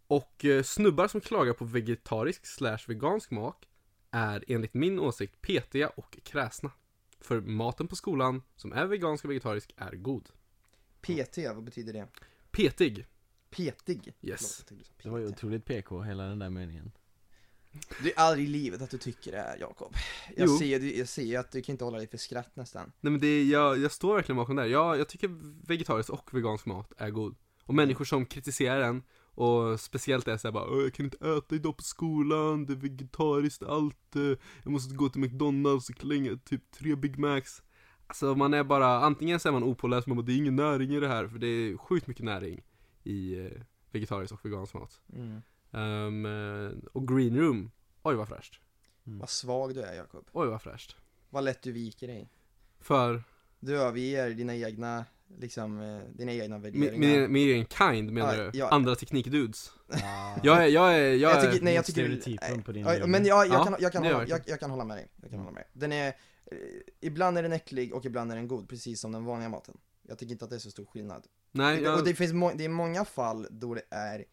Och 0.07 0.45
eh, 0.45 0.63
snubbar 0.63 1.07
som 1.07 1.21
klagar 1.21 1.53
på 1.53 1.65
vegetarisk 1.65 2.45
slash 2.45 2.79
vegansk 2.87 3.31
mat 3.31 3.65
Är 4.11 4.43
enligt 4.47 4.73
min 4.73 4.99
åsikt 4.99 5.41
petiga 5.41 5.89
och 5.89 6.17
kräsna 6.23 6.71
För 7.19 7.41
maten 7.41 7.87
på 7.87 7.95
skolan, 7.95 8.41
som 8.55 8.73
är 8.73 8.85
vegansk 8.85 9.25
och 9.25 9.31
vegetarisk, 9.31 9.73
är 9.77 9.91
god 9.91 10.29
PT, 11.01 11.37
vad 11.37 11.63
betyder 11.63 11.93
det? 11.93 12.07
Petig, 12.51 13.05
Petig? 13.49 14.13
Yes. 14.21 14.65
Det 15.03 15.09
var 15.09 15.17
ju 15.17 15.27
otroligt 15.27 15.65
PK, 15.65 16.01
hela 16.01 16.23
den 16.23 16.39
där 16.39 16.49
meningen 16.49 16.91
Det 18.03 18.13
är 18.13 18.19
aldrig 18.19 18.45
i 18.45 18.49
livet 18.49 18.81
att 18.81 18.89
du 18.89 18.97
tycker 18.97 19.31
det 19.31 19.37
här, 19.37 19.57
Jakob. 19.57 19.93
Jag 20.35 20.47
Jo. 20.47 20.57
ser, 20.57 20.79
jag 20.99 21.07
ser 21.07 21.39
att 21.39 21.51
du 21.51 21.61
kan 21.61 21.73
inte 21.73 21.83
hålla 21.83 21.97
dig 21.97 22.07
för 22.07 22.17
skratt 22.17 22.55
nästan. 22.55 22.91
Nej 23.01 23.11
men 23.11 23.21
det, 23.21 23.27
är- 23.27 23.45
jag, 23.45 23.77
jag 23.77 23.91
står 23.91 24.15
verkligen 24.15 24.37
bakom 24.37 24.55
det 24.55 24.61
här. 24.61 24.69
Jag, 24.69 24.99
jag 24.99 25.09
tycker 25.09 25.29
vegetarisk 25.67 26.09
och 26.09 26.33
vegansk 26.33 26.65
mat 26.65 26.93
är 26.97 27.09
god. 27.09 27.35
Och 27.63 27.75
människor 27.75 28.05
som 28.05 28.25
kritiserar 28.25 28.79
den 28.79 29.03
och 29.37 29.79
speciellt 29.79 30.27
är 30.27 30.37
såhär 30.37 30.51
bara 30.53 30.69
"Åh, 30.69 30.81
jag 30.83 30.93
kan 30.93 31.05
inte 31.05 31.17
äta 31.37 31.55
idag 31.55 31.77
på 31.77 31.83
skolan, 31.83 32.65
det 32.65 32.73
är 32.73 32.77
vegetariskt 32.77 33.63
allt, 33.63 34.15
eh, 34.15 34.21
jag 34.63 34.71
måste 34.71 34.95
gå 34.95 35.09
till 35.09 35.21
McDonalds 35.21 35.89
och 35.89 35.95
klänga 35.95 36.37
typ 36.45 36.71
tre 36.71 36.95
Big 36.95 37.19
Macs. 37.19 37.63
Alltså 38.07 38.35
man 38.35 38.53
är 38.53 38.63
bara, 38.63 38.87
antingen 38.87 39.39
så 39.39 39.47
är 39.47 39.51
man 39.51 39.63
opåläst, 39.63 40.07
man 40.07 40.17
bara 40.17 40.25
det 40.25 40.33
är 40.33 40.37
ingen 40.37 40.55
näring 40.55 40.91
i 40.95 40.99
det 40.99 41.07
här, 41.07 41.27
för 41.27 41.39
det 41.39 41.47
är 41.47 41.77
sjukt 41.77 42.07
mycket 42.07 42.25
näring 42.25 42.63
i 43.03 43.39
eh, 43.39 43.51
vegetarisk 43.91 44.33
och 44.33 44.45
vegansk 44.45 44.73
mat. 44.73 45.01
Mm. 45.13 45.41
Eh, 45.71 46.77
och 46.93 47.07
green 47.07 47.37
room, 47.37 47.71
oj 48.03 48.15
vad 48.15 48.27
fräscht. 48.27 48.59
Vad 49.03 49.29
svag 49.29 49.73
du 49.75 49.81
är, 49.81 49.93
Jakob. 49.93 50.25
Oj 50.31 50.47
vad 50.47 50.61
fräscht. 50.61 50.95
Vad 51.29 51.43
lätt 51.43 51.61
du 51.61 51.71
viker 51.71 52.07
dig. 52.07 52.29
För, 52.79 53.23
Du 53.59 53.77
överger 53.77 54.29
dina 54.29 54.55
egna, 54.55 55.05
liksom, 55.39 55.81
eh, 55.81 55.99
dina 56.15 56.31
egna 56.31 56.57
värderingar. 56.57 56.97
med, 57.19 57.29
med 57.29 57.41
egen 57.41 57.65
kind 57.65 58.11
menar 58.11 58.37
Ja, 58.37 58.51
du? 58.51 58.57
ja. 58.59 58.69
Andra 58.69 58.95
teknikdudes? 58.95 59.71
ah, 59.89 60.37
Jag 60.43 60.63
är, 60.63 60.67
jag 60.67 60.95
är, 60.95 60.99
jag 60.99 61.17
Jag 61.17 61.43
är, 61.45 61.51
tycker, 61.51 61.65
nej 61.65 61.73
jag 61.73 61.85
tycker 61.85 62.01
stereotypen 62.05 62.63
på 62.63 62.71
din 62.71 62.85
ja. 62.85 63.07
Men 63.07 63.25
jag, 63.25 63.47
jag, 63.47 63.53
Ja, 63.53 63.63
kan, 63.63 63.75
jag, 63.79 63.91
kan 63.91 64.03
hålla, 64.03 64.27
jag 64.27 64.41
jag, 64.45 64.59
kan 64.59 64.69
hålla 64.71 64.83
med 64.83 64.97
dig, 64.97 65.07
jag 65.21 65.29
kan 65.29 65.39
Mm. 65.39 65.45
hålla 65.45 65.51
med 65.55 65.63
dig. 65.63 65.69
Den 65.73 65.91
är, 65.91 66.13
ibland 67.01 67.37
är 67.37 67.43
den 67.43 67.53
äcklig 67.53 67.93
och 67.93 68.05
ibland 68.05 68.31
är 68.31 68.35
den 68.35 68.47
god, 68.47 68.69
precis 68.69 68.99
som 69.01 69.11
den 69.11 69.25
vanliga 69.25 69.49
maten. 69.49 69.77
Jag 70.07 70.17
tycker 70.17 70.31
inte 70.31 70.45
att 70.45 70.49
det 70.51 70.55
är 70.57 70.59
så 70.59 70.71
stor 70.71 70.85
skillnad. 70.85 71.27
nej, 71.51 71.77
Det- 71.77 71.83
jag, 71.83 71.99
Och 71.99 72.05
det 72.05 72.13
finns 72.15 72.57
det 72.57 72.65
är 72.65 72.69
många 72.69 73.05
fall 73.05 73.47
då 73.51 73.73
det 73.73 73.83
är 73.89 74.25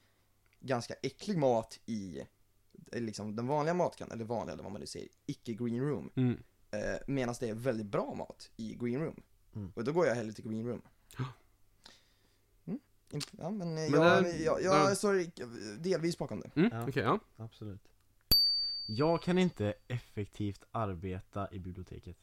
ganska 0.61 0.95
äcklig 1.03 1.39
mat 1.39 1.79
i 1.87 2.19
eh, 2.93 3.01
liksom 3.03 3.37
den 3.37 3.47
vanliga 3.47 3.75
matkan, 3.75 4.11
eller 4.13 4.25
vanliga 4.25 4.53
eller 4.53 4.63
vad 4.63 4.73
man 4.73 4.81
nu 4.81 4.87
säger, 4.87 5.09
icke 5.27 5.53
green 5.53 5.81
room. 5.81 6.11
mm. 6.17 6.43
Eh, 6.71 6.81
Medan 7.07 7.35
det 7.41 7.49
är 7.49 7.55
väldigt 7.55 7.87
bra 7.87 8.15
mat 8.15 8.51
i 8.57 8.75
green 8.81 9.01
room. 9.01 9.23
Mm. 9.55 9.73
Och 9.77 9.85
då 9.85 9.93
går 9.93 10.07
jag 10.07 10.15
hellre 10.15 10.33
till 10.33 10.45
green 10.49 10.67
room. 10.67 10.83
Ja. 11.19 11.25
Mm. 12.67 12.81
Ja 13.39 13.51
men, 13.51 13.69
eh, 13.69 13.91
Men 13.91 14.01
jag, 14.01 14.23
det- 14.25 14.39
jag, 14.39 14.63
ja. 14.63 14.89
jag 14.89 14.97
står 14.97 15.79
delvis 15.83 16.19
bakom 16.19 16.41
det. 16.41 16.51
Mm, 16.57 16.71
Ja. 16.73 16.89
okej, 16.89 17.03
ja. 17.03 17.19
Absolut 17.37 17.89
Jag 18.89 19.23
kan 19.23 19.39
inte 19.39 19.75
effektivt 19.89 20.65
arbeta 20.71 21.49
i 21.53 21.59
biblioteket 21.59 22.17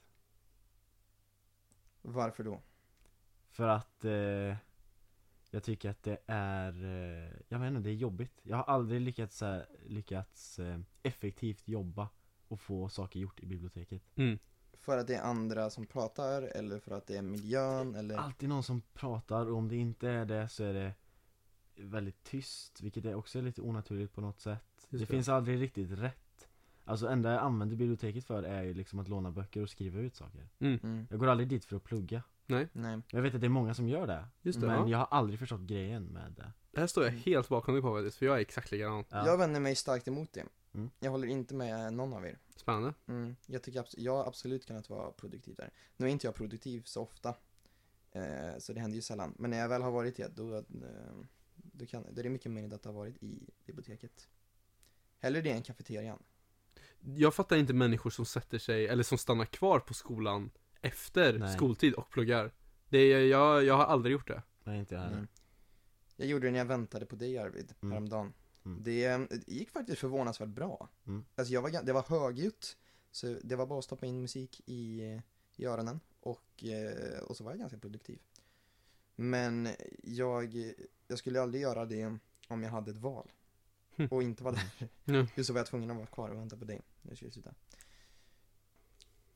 Varför 2.02 2.44
då? 2.44 2.62
För 3.50 3.68
att 3.68 4.06
eh, 4.06 4.56
jag 5.50 5.64
tycker 5.64 5.90
att 5.90 6.04
det 6.04 6.18
är, 6.28 6.84
eh, 6.84 7.32
jag 7.48 7.60
vet 7.60 7.68
inte, 7.68 7.82
det 7.82 7.90
är 7.90 7.94
jobbigt 7.96 8.40
Jag 8.44 8.58
har 8.58 8.64
aldrig 8.64 9.02
lyckats, 9.02 9.42
här, 9.42 9.66
lyckats 9.86 10.60
eh, 10.60 10.80
effektivt 11.04 11.68
jobba 11.68 12.10
och 12.48 12.60
få 12.62 12.90
saker 12.90 13.20
gjort 13.20 13.40
i 13.40 13.46
biblioteket 13.46 14.02
Mm. 14.16 14.40
För 14.82 14.98
att 14.98 15.08
det 15.08 15.16
är 15.16 15.22
andra 15.22 15.70
som 15.70 15.86
pratar, 15.86 16.42
eller 16.42 16.80
för 16.80 16.92
att 16.92 17.08
det 17.08 17.18
är 17.18 17.22
miljön, 17.22 17.96
eller? 17.96 18.16
Alltid 18.18 18.50
någon 18.50 18.64
som 18.64 18.82
pratar 18.94 19.46
och 19.46 19.58
om 19.58 19.68
det 19.68 19.76
inte 19.76 20.10
är 20.10 20.26
det 20.26 20.48
så 20.50 20.64
är 20.64 20.74
det 20.74 20.94
väldigt 21.76 22.24
tyst 22.24 22.82
Vilket 22.82 23.06
är 23.06 23.16
också 23.16 23.42
lite 23.42 23.62
onaturligt 23.62 24.14
på 24.14 24.22
något 24.22 24.40
sätt 24.40 24.64
Just 24.78 24.90
Det 24.90 24.98
det. 24.98 25.06
finns 25.06 25.30
aldrig 25.30 25.62
riktigt 25.62 25.92
rätt 25.92 26.48
Alltså 26.86 27.08
enda 27.08 27.32
jag 27.32 27.42
använder 27.44 27.76
biblioteket 27.76 28.26
för 28.26 28.44
är 28.44 28.64
ju 28.64 28.74
liksom 28.74 29.00
att 29.00 29.08
låna 29.08 29.32
böcker 29.32 29.62
och 29.64 29.70
skriva 29.70 30.00
ut 30.00 30.16
saker 30.16 30.50
Mm. 30.60 31.08
Jag 31.10 31.20
går 31.20 31.28
aldrig 31.28 31.50
dit 31.50 31.66
för 31.66 31.76
att 31.76 31.84
plugga 31.84 32.24
Nej. 32.46 32.68
Jag 33.12 33.22
vet 33.22 33.36
att 33.36 33.42
det 33.42 33.48
är 33.48 33.50
många 33.50 33.74
som 33.74 33.90
gör 33.90 34.08
det 34.08 34.26
Just 34.42 34.62
det, 34.62 34.68
Men 34.68 34.80
ja. 34.80 34.88
jag 34.88 34.98
har 34.98 35.08
aldrig 35.18 35.40
förstått 35.40 35.62
grejen 35.62 36.04
med 36.06 36.34
det 36.38 36.52
Det 36.72 36.80
här 36.80 36.88
står 36.88 37.04
jag 37.04 37.12
helt 37.12 37.50
bakom 37.50 37.74
dig 37.74 37.82
på 37.82 37.96
faktiskt, 37.98 38.18
för 38.18 38.26
jag 38.26 38.36
är 38.38 38.42
exakt 38.42 38.72
likadan. 38.72 39.04
ja. 39.10 39.26
Jag 39.26 39.38
vänder 39.38 39.60
mig 39.60 39.76
starkt 39.76 40.08
emot 40.08 40.34
det. 40.34 40.44
Jag 41.00 41.12
håller 41.12 41.28
inte 41.28 41.54
med 41.56 41.94
någon 41.94 42.14
av 42.14 42.26
er. 42.26 42.40
Spännande. 42.56 42.94
Mm, 43.08 43.36
jag 43.46 43.64
tycker 43.64 43.82
abs- 43.84 43.96
jag 43.98 44.16
har 44.18 44.26
absolut 44.28 44.66
kunnat 44.68 44.90
vara 44.90 45.12
produktiv 45.12 45.56
där. 45.56 45.70
Nu 45.98 46.06
är 46.06 46.10
inte 46.12 46.28
jag 46.28 46.36
produktiv 46.36 46.82
så 46.86 47.02
ofta, 47.02 47.36
eh, 48.12 48.58
så 48.60 48.74
det 48.74 48.80
händer 48.80 48.96
ju 48.96 49.02
sällan. 49.02 49.36
Men 49.40 49.50
när 49.52 49.58
jag 49.58 49.70
väl 49.70 49.82
har 49.82 49.92
varit 49.92 50.16
det, 50.18 50.36
då, 50.36 50.58
eh, 50.58 50.64
då, 51.56 51.86
kan, 51.86 52.04
då 52.12 52.20
är 52.20 52.24
det 52.24 52.30
mycket 52.30 52.52
möjligt 52.52 52.74
att 52.74 52.86
ha 52.86 52.92
varit 52.92 53.24
i 53.24 53.50
biblioteket. 53.66 54.28
Hellre 55.20 55.42
det 55.42 55.52
än 55.52 55.64
kafeterian. 55.64 56.24
Jag 57.00 57.34
fattar 57.34 57.56
inte 57.58 57.74
människor 57.74 58.10
som 58.10 58.26
sätter 58.26 58.58
sig, 58.60 58.88
eller 58.88 59.04
som 59.04 59.18
stannar 59.18 59.46
kvar 59.46 59.80
på 59.80 59.94
skolan 59.94 60.52
efter 60.82 61.40
Nej. 61.40 61.54
skoltid 61.56 61.94
och 61.94 62.10
pluggar. 62.10 62.52
Det 62.90 62.98
är, 62.98 63.26
jag, 63.26 63.64
jag 63.64 63.78
har 63.78 63.86
aldrig 63.86 64.14
gjort 64.14 64.28
det. 64.28 64.44
Nej 64.64 64.80
inte 64.80 64.96
jag 64.96 65.02
heller. 65.02 65.16
Mm. 65.18 65.28
Jag 66.16 66.28
gjorde 66.28 66.48
det 66.48 66.52
när 66.52 66.58
jag 66.60 66.66
väntade 66.66 67.06
på 67.06 67.16
dig 67.16 67.38
Arvid, 67.38 67.74
Mm. 67.82 67.92
häromdagen. 67.92 68.34
Mm. 68.66 68.84
Det, 68.84 69.18
det 69.18 69.48
gick 69.48 69.70
faktiskt 69.70 70.00
förvånansvärt 70.00 70.50
bra. 70.50 70.90
Mm. 71.08 71.26
Alltså 71.36 71.54
jag 71.54 71.62
var, 71.62 71.84
det 71.84 71.94
var 71.94 72.04
högljutt, 72.04 72.78
så 73.12 73.38
det 73.44 73.56
var 73.56 73.66
bara 73.66 73.80
att 73.80 73.86
stoppa 73.86 74.06
in 74.06 74.22
musik 74.22 74.62
i, 74.66 75.02
i 75.56 75.66
öronen 75.66 76.00
och, 76.20 76.64
eh, 76.64 77.20
och 77.20 77.38
så 77.38 77.44
var 77.44 77.52
jag 77.52 77.60
ganska 77.60 77.78
produktiv. 77.78 78.20
Men 79.16 79.70
jag, 80.04 80.74
jag 81.08 81.18
skulle 81.18 81.42
aldrig 81.42 81.62
göra 81.62 81.86
det 81.86 82.18
om 82.48 82.64
jag 82.64 82.70
hade 82.70 82.92
ett 82.92 82.98
val. 82.98 83.32
Hm. 83.96 84.08
Och 84.08 84.24
inte 84.24 84.44
var 84.44 84.52
där. 84.52 84.90
Mm. 85.06 85.28
Just 85.36 85.48
så 85.48 85.54
var 85.54 85.60
jag 85.60 85.68
tvungen 85.68 85.92
att 85.92 85.98
vara 85.98 86.08
kvar 86.08 86.30
och 86.30 86.40
vänta 86.40 86.58
på 86.58 86.66
dig 86.66 86.82
när 87.02 87.12
jag 87.12 87.18
skulle 87.18 87.32
sluta. 87.32 87.54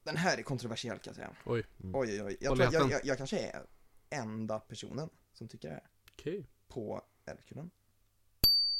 Den 0.03 0.17
här 0.17 0.38
är 0.38 0.44
kontroversiell 0.44 1.00
kan 1.00 1.12
jag 1.12 1.15
säga. 1.15 1.36
Oj. 1.46 1.65
Mm. 1.84 1.96
Oj, 1.96 2.10
oj, 2.10 2.24
oj. 2.24 2.38
Jag, 2.39 2.58
tror, 2.58 2.74
jag, 2.74 2.91
jag, 2.91 3.05
jag 3.05 3.17
kanske 3.17 3.39
är 3.39 3.65
enda 4.10 4.60
personen 4.60 5.10
som 5.34 5.48
tycker 5.48 5.67
det 5.67 5.74
här 5.74 5.88
Okej. 6.13 6.48
på 6.67 7.01
Älvkullen. 7.25 7.72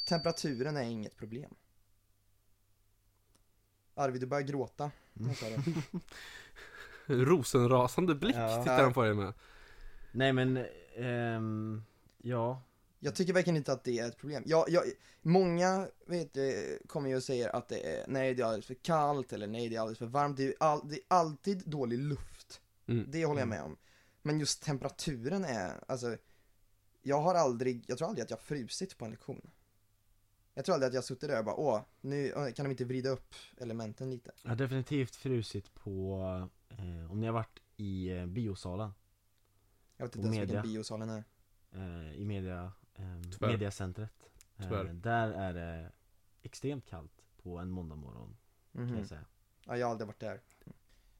Temperaturen 0.05 0.77
är 0.77 0.83
inget 0.83 1.15
problem. 1.15 1.55
Arvid, 3.93 4.21
du 4.21 4.27
börjar 4.27 4.43
gråta. 4.43 4.91
Mm. 5.19 5.33
Rosenrasande 7.25 8.15
blick 8.15 8.35
Ja. 8.35 8.63
tittar 8.63 8.83
han 8.83 8.93
på 8.93 9.03
dig 9.03 9.13
med. 9.13 9.33
Nej 10.12 10.33
men, 10.33 10.65
ehm, 10.95 11.83
ja. 12.17 12.62
Jag 13.00 13.15
tycker 13.15 13.33
verkligen 13.33 13.57
inte 13.57 13.74
att 13.74 13.83
det 13.83 14.00
är 14.00 14.07
ett 14.07 14.17
problem. 14.17 14.43
Jag, 14.45 14.69
jag, 14.69 14.83
många 15.21 15.88
vet, 16.05 16.33
du, 16.33 16.79
kommer 16.88 17.09
ju 17.09 17.15
och 17.15 17.24
säger 17.24 17.55
att 17.55 17.69
det 17.69 17.97
är, 17.97 18.05
nej 18.07 18.33
det 18.33 18.41
är 18.41 18.45
alldeles 18.45 18.65
för 18.65 18.74
kallt 18.74 19.33
eller 19.33 19.47
nej 19.47 19.69
det 19.69 19.75
är 19.75 19.79
alldeles 19.79 20.00
för 20.00 20.05
varmt. 20.05 20.38
Det 20.38 20.47
är, 20.47 20.53
all, 20.59 20.89
det 20.89 20.95
är 20.95 21.01
alltid 21.07 21.63
dålig 21.65 22.00
luft. 22.00 22.62
Mm. 22.88 23.05
Det 23.12 23.25
håller 23.25 23.41
jag 23.41 23.47
med 23.47 23.62
om. 23.63 23.77
Men 24.21 24.39
just 24.39 24.63
temperaturen 24.63 25.43
är, 25.43 25.83
alltså, 25.88 26.17
jag 27.01 27.21
har 27.21 27.35
aldrig, 27.35 27.83
jag 27.88 27.97
tror 27.97 28.07
aldrig 28.07 28.24
att 28.24 28.29
jag 28.29 28.39
frusit 28.39 28.97
på 28.97 29.05
en 29.05 29.12
lektion. 29.12 29.51
Jag 30.57 30.65
tror 30.65 30.74
aldrig 30.74 30.88
att 30.88 30.93
jag 30.93 31.03
suttit 31.03 31.29
där 31.29 31.39
och 31.39 31.45
bara, 31.45 31.55
åh, 31.55 31.81
nu 32.01 32.33
åh, 32.35 32.51
kan 32.51 32.65
de 32.65 32.71
inte 32.71 32.85
vrida 32.85 33.09
upp 33.09 33.35
elementen 33.57 34.09
lite. 34.09 34.31
Jag 34.43 34.50
har 34.50 34.55
definitivt 34.55 35.15
frusit 35.15 35.74
på, 35.74 36.19
eh, 36.69 37.12
om 37.12 37.19
ni 37.19 37.25
har 37.25 37.33
varit 37.33 37.59
i 37.77 38.09
eh, 38.09 38.25
biosalen, 38.25 38.91
Jag 39.97 40.05
vet 40.05 40.15
inte 40.15 40.27
ens 40.27 40.39
vilken 40.39 40.55
media. 40.55 40.63
biosalen 40.74 41.09
är. 41.09 41.24
eh, 41.71 42.13
i 42.15 42.25
media, 42.25 42.71
eh, 42.93 43.03
mediacentret. 43.47 44.29
Eh, 44.57 44.63
Tyvärr. 44.63 44.93
där 44.93 45.31
är 45.31 45.53
det 45.53 45.91
extremt 46.41 46.85
kallt 46.85 47.21
på 47.43 47.57
en 47.57 47.69
måndag 47.69 47.95
morgon, 47.95 48.38
kan 48.74 48.83
Mhm. 48.85 48.97
jag 48.97 49.07
säga. 49.07 49.25
Ja, 49.65 49.77
jag 49.77 49.85
har 49.88 49.91
aldrig 49.91 50.07
varit 50.07 50.19
där. 50.19 50.41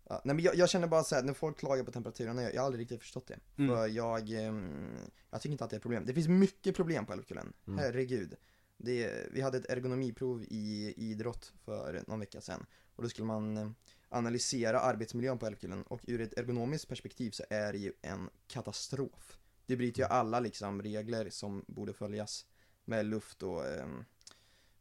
Ja, 0.10 0.22
nej 0.25 0.36
men 0.36 0.44
jag, 0.46 0.56
jag 0.56 0.70
känner 0.70 0.88
bara 0.88 1.04
såhär, 1.04 1.24
när 1.24 1.34
folk 1.34 1.58
klagar 1.60 1.84
på 1.84 1.92
temperaturen, 1.92 2.38
jag, 2.38 2.54
jag 2.54 2.62
har 2.62 2.65
aldrig 2.65 2.82
riktigt 2.82 3.01
förstått 3.01 3.27
det. 3.27 3.39
Mm. 3.58 3.75
För 3.75 3.88
jag, 3.88 4.30
ehm, 4.30 4.98
jag 5.30 5.42
tycker 5.42 5.51
inte 5.51 5.63
att 5.63 5.70
det 5.70 5.74
är 5.75 5.77
ett 5.77 5.82
problem. 5.84 6.06
Det 6.06 6.13
finns 6.13 6.27
mycket 6.27 6.75
problem 6.75 7.06
på 7.06 7.13
Älvkullen, 7.13 7.54
Mm. 7.68 7.80
herregud. 7.80 8.36
Det, 8.77 9.27
vi 9.32 9.41
hade 9.41 9.58
ett 9.58 9.70
ergonomiprov 9.70 10.44
i 10.44 10.94
idrott 10.98 11.53
för 11.65 12.03
någon 12.08 12.20
vecka 12.20 12.41
sedan. 12.41 12.65
Och 12.96 13.03
då 13.03 13.10
skulle 13.10 13.27
man 13.27 13.58
eh, 13.58 13.70
analysera 14.10 14.79
arbetsmiljön 14.79 15.38
på 15.39 15.46
Älvkullen 15.48 15.84
och 15.84 16.01
ur 16.08 16.22
ett 16.22 16.38
ergonomiskt 16.38 16.88
perspektiv 16.88 17.32
så 17.32 17.44
är 17.50 17.72
det 17.72 17.79
ju 17.79 17.94
en 18.01 18.29
katastrof. 18.48 19.39
Det 19.65 19.75
bryter 19.75 20.01
ju 20.01 20.05
alla 20.05 20.39
liksom 20.39 20.82
regler 20.82 21.29
som 21.29 21.65
borde 21.67 21.94
följas 21.94 22.46
med 22.86 23.05
luft 23.05 23.44
och 23.44 23.65
ehm, 23.65 24.05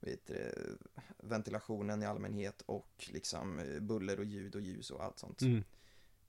vet, 0.01 0.31
ventilationen 1.19 2.03
i 2.03 2.07
allmänhet 2.07 2.63
och 2.67 3.09
liksom 3.13 3.59
eh, 3.59 3.81
buller 3.81 4.19
och 4.19 4.25
ljud 4.25 4.55
och 4.55 4.61
ljus 4.61 4.91
och 4.91 5.05
allt 5.05 5.19
sånt. 5.19 5.43
Mm. 5.43 5.65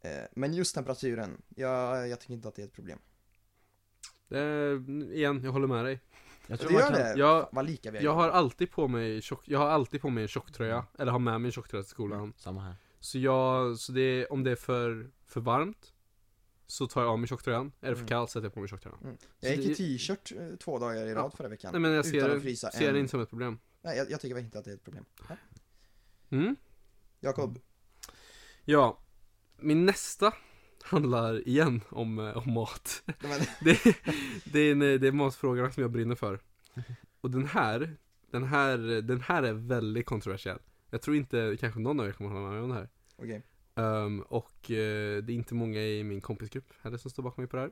Eh, 0.02 0.24
Men 0.36 0.54
just 0.54 0.76
temperaturen, 0.76 1.42
jag, 1.56 2.08
jag 2.08 2.20
tycker 2.20 2.34
inte 2.34 2.48
att 2.48 2.56
det 2.56 2.62
är 2.62 2.66
ett 2.66 2.74
problem. 2.74 3.00
Eh, 4.30 5.16
igen, 5.16 5.42
jag 5.44 5.52
håller 5.52 5.68
med 5.68 5.86
dig. 5.86 6.00
Jag 6.48 6.60
Det 6.60 6.64
man 6.66 6.74
gör 6.74 6.82
kan, 6.82 6.94
det, 6.94 7.14
Jag- 7.18 7.50
vad 7.52 7.66
lika 7.66 7.92
vi 7.92 7.98
är. 7.98 8.04
Jag 8.04 8.14
har 8.14 8.30
alltid 8.30 8.72
på 8.72 8.88
mig 8.88 9.22
tjock, 9.22 9.42
jag 9.48 9.60
har 9.60 9.68
alltid 9.68 10.02
på 10.02 10.10
mig 10.10 10.22
en 10.22 10.28
tjocktröja, 10.28 10.86
eller 11.00 11.12
har 11.12 11.20
med 11.20 11.42
mig 11.42 11.48
en 11.50 11.52
tjocktröja 11.52 11.84
till 11.84 11.90
skolan. 11.90 12.34
Samma 12.38 12.62
här. 12.62 12.76
Så 13.00 13.18
jag, 13.20 13.78
så 13.78 13.92
det 13.92 14.02
är, 14.02 14.34
om 14.34 14.44
det 14.44 14.52
är 14.52 14.56
för, 14.56 15.10
för 15.28 15.42
varmt 15.42 15.92
Så 16.68 16.88
tar 16.88 17.02
jag 17.02 17.12
av 17.12 17.20
mig 17.20 17.28
tjocktröjan, 17.28 17.72
är 17.82 17.90
det 17.90 17.96
för 17.96 18.02
Mm. 18.02 18.08
kallt 18.08 18.30
sätter 18.30 18.46
jag 18.46 18.54
på 18.54 18.60
mig 18.60 18.70
tjocktröjan 18.70 19.00
Mm. 19.04 19.18
Jag 19.40 19.56
gick 19.56 19.66
i 19.66 19.70
det- 19.70 19.76
t-shirt 19.76 20.32
eh, 20.38 20.56
två 20.58 20.80
dagar 20.80 21.06
i 21.08 21.14
rad 21.14 21.34
förra 21.34 21.48
veckan. 21.48 21.72
Nej 21.72 21.82
men 21.82 21.92
jag 21.92 22.06
utan 22.06 22.22
ser, 22.22 22.36
att 22.36 22.42
frysa 22.42 22.72
ser 22.72 22.94
det 22.94 23.00
inte 23.00 23.12
som 23.12 23.22
ett 23.22 23.30
problem 23.30 23.60
Nej, 23.82 23.98
jag, 23.98 24.12
jag 24.12 24.22
tycker 24.22 24.40
inte 24.40 24.60
att 24.60 24.66
det 24.66 24.72
är 24.72 24.76
ett 24.76 24.84
problem. 24.84 25.06
Ja. 25.30 25.36
mm. 26.30 26.56
Jakob, 27.20 27.60
Ja, 28.66 29.00
min 29.58 29.86
nästa 29.86 30.34
handlar 30.86 31.48
igen 31.48 31.82
om, 31.90 32.20
eh, 32.20 32.38
om 32.38 32.54
mat 32.54 33.04
det, 33.62 33.98
det, 34.46 34.60
är 34.60 34.72
en, 34.72 34.80
det 34.80 35.08
är 35.08 35.12
matfrågorna 35.12 35.72
som 35.72 35.82
jag 35.82 35.92
brinner 35.92 36.16
för 36.16 36.40
Och 37.22 37.32
den 37.32 37.46
här, 37.46 37.98
den 38.32 38.44
här, 38.44 38.78
den 39.02 39.22
här 39.22 39.44
är 39.44 39.54
väldigt 39.54 40.06
kontroversiell 40.06 40.60
Jag 40.90 41.02
tror 41.02 41.16
inte, 41.16 41.58
kanske 41.60 41.80
någon 41.80 42.00
av 42.00 42.08
er 42.08 42.12
kommer 42.12 42.30
hålla 42.30 42.42
med 42.42 42.52
mig 42.52 42.62
om 42.62 42.70
det 42.70 42.76
här 42.76 42.90
okej. 43.18 43.42
Ehm, 43.76 44.22
och 44.22 44.72
eh, 44.72 45.24
det 45.24 45.34
är 45.34 45.36
inte 45.36 45.54
många 45.54 45.80
i 45.80 46.04
min 46.04 46.22
kompisgrupp 46.22 46.74
heller 46.82 46.98
som 46.98 47.12
står 47.12 47.24
bakom 47.24 47.42
mig 47.42 47.50
på 47.50 47.56
det 47.56 47.62
här. 47.62 47.72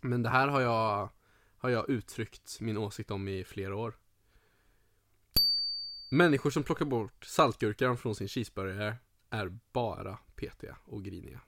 Men 0.00 0.22
det 0.22 0.28
här 0.28 0.48
har 0.48 0.60
jag, 0.60 1.08
har 1.58 1.70
jag 1.70 1.90
uttryckt 1.90 2.60
min 2.60 2.76
åsikt 2.76 3.10
om 3.10 3.28
i 3.28 3.44
flera 3.44 3.76
år. 3.76 3.96
Människor 6.10 6.50
som 6.50 6.62
plockar 6.62 6.84
bort 6.84 7.24
saltgurkan 7.24 7.96
från 7.96 8.14
sin 8.14 8.28
cheeseburgare 8.28 8.96
är 9.30 9.58
bara 9.72 10.18
petiga 10.36 10.76
och 10.84 11.04
griniga. 11.04 11.40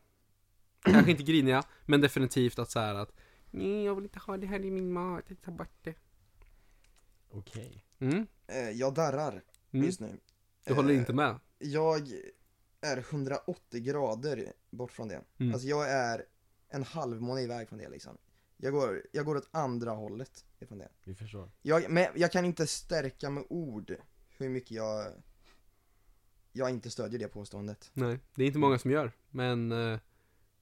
Kanske 0.92 1.10
inte 1.10 1.22
griniga, 1.22 1.62
men 1.86 2.00
definitivt 2.00 2.58
att 2.58 2.70
så 2.70 2.78
här 2.80 2.94
att 2.94 3.12
Nej, 3.50 3.84
jag 3.84 3.94
vill 3.94 4.04
inte 4.04 4.18
ha 4.18 4.36
det 4.36 4.46
här 4.46 4.64
i 4.64 4.70
min 4.70 4.92
mat, 4.92 5.24
jag 5.28 5.42
tar 5.42 5.52
bort 5.52 5.78
det. 5.82 5.94
Okej. 7.30 7.84
Mm, 7.98 8.26
Eh, 8.46 8.70
jag 8.70 8.94
darrar 8.94 9.42
mm. 9.72 9.86
just 9.86 10.00
nu. 10.00 10.18
Du 10.66 10.74
håller 10.74 10.92
Eh, 10.94 10.98
inte 10.98 11.12
med? 11.12 11.40
Jag 11.58 12.02
är 12.80 12.96
180 12.98 13.80
grader 13.80 14.52
bort 14.70 14.92
från 14.92 15.08
det. 15.08 15.22
Mm. 15.38 15.52
Alltså 15.52 15.68
jag 15.68 15.90
är 15.90 16.24
en 16.68 16.82
halvmåne 16.84 17.40
iväg 17.42 17.68
från 17.68 17.78
det 17.78 17.88
liksom. 17.88 18.16
Jag 18.56 18.72
går, 18.72 19.02
jag 19.12 19.24
går 19.24 19.36
åt 19.36 19.48
andra 19.50 19.90
hållet 19.90 20.44
ifrån 20.60 20.78
det. 20.78 20.88
Vi 21.04 21.14
förstår. 21.14 21.50
Jag, 21.62 21.90
men 21.90 22.06
jag 22.14 22.32
kan 22.32 22.44
inte 22.44 22.66
stärka 22.66 23.30
med 23.30 23.44
ord 23.48 23.94
hur 24.38 24.48
mycket 24.48 24.70
jag, 24.70 25.06
jag 26.52 26.70
inte 26.70 26.90
stödjer 26.90 27.18
det 27.18 27.28
påståendet. 27.28 27.90
Nej, 27.92 28.18
det 28.34 28.42
är 28.42 28.46
inte 28.46 28.58
många 28.58 28.78
som 28.78 28.90
gör, 28.90 29.12
men, 29.30 29.72
eh, 29.72 29.98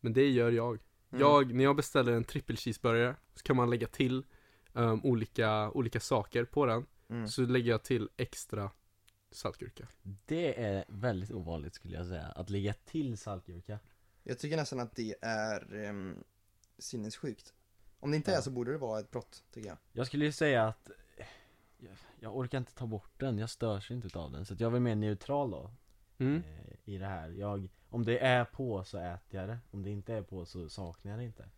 men 0.00 0.12
det 0.12 0.30
gör 0.30 0.52
jag. 0.52 0.68
Mm. 1.10 1.20
Jag, 1.20 1.54
när 1.54 1.64
jag 1.64 1.76
beställer 1.76 2.12
en 2.12 2.24
trippel 2.24 2.56
cheeseburgare 2.56 3.16
så 3.34 3.42
kan 3.42 3.56
man 3.56 3.70
lägga 3.70 3.86
till 3.86 4.24
um, 4.72 5.00
olika, 5.04 5.70
olika 5.70 6.00
saker 6.00 6.44
på 6.44 6.66
den. 6.66 6.86
Mm. 7.08 7.28
Så 7.28 7.42
lägger 7.42 7.70
jag 7.70 7.82
till 7.84 8.08
extra 8.16 8.70
saltgurka. 9.30 9.88
Det 10.26 10.62
är 10.64 10.84
väldigt 10.88 11.30
ovanligt 11.30 11.74
skulle 11.74 11.94
jag 11.96 12.06
säga, 12.06 12.22
att 12.26 12.50
lägga 12.50 12.72
till 12.72 13.18
saltgurka. 13.18 13.78
Jag 14.22 14.38
tycker 14.38 14.56
nästan 14.56 14.80
att 14.80 14.96
det 14.96 15.14
är 15.22 15.88
um, 15.88 16.24
sinnessjukt. 16.78 17.54
Om 18.00 18.10
det 18.10 18.16
inte 18.16 18.30
Ja. 18.30 18.36
är 18.38 18.40
så 18.42 18.50
borde 18.50 18.72
det 18.72 18.78
vara 18.78 19.00
ett 19.00 19.10
brott, 19.10 19.44
tycker 19.52 19.68
jag. 19.68 19.78
Jag 19.92 20.06
skulle 20.06 20.24
ju 20.24 20.32
säga 20.32 20.64
att 20.68 20.90
jag, 21.78 21.92
jag 22.20 22.36
orkar 22.36 22.58
inte 22.58 22.74
ta 22.74 22.86
bort 22.86 23.10
den, 23.16 23.38
jag 23.38 23.50
störs 23.50 23.90
inte 23.90 24.06
utav 24.06 24.32
den. 24.32 24.44
Så 24.46 24.54
att 24.54 24.60
jag 24.60 24.76
är 24.76 24.80
mer 24.80 24.94
neutral 24.94 25.50
då, 25.50 25.70
Mm. 26.18 26.36
eh, 26.42 26.74
i 26.94 26.98
det 26.98 27.06
här. 27.06 27.28
Jag, 27.30 27.68
om 27.90 28.04
det 28.04 28.18
är 28.18 28.44
på 28.44 28.84
så 28.84 28.98
äter 28.98 29.40
jag 29.40 29.48
det, 29.48 29.58
om 29.70 29.82
det 29.82 29.90
inte 29.90 30.14
är 30.14 30.22
på 30.22 30.46
så 30.46 30.68
saknar 30.68 31.12
jag 31.12 31.20
det 31.20 31.24
inte. 31.24 31.48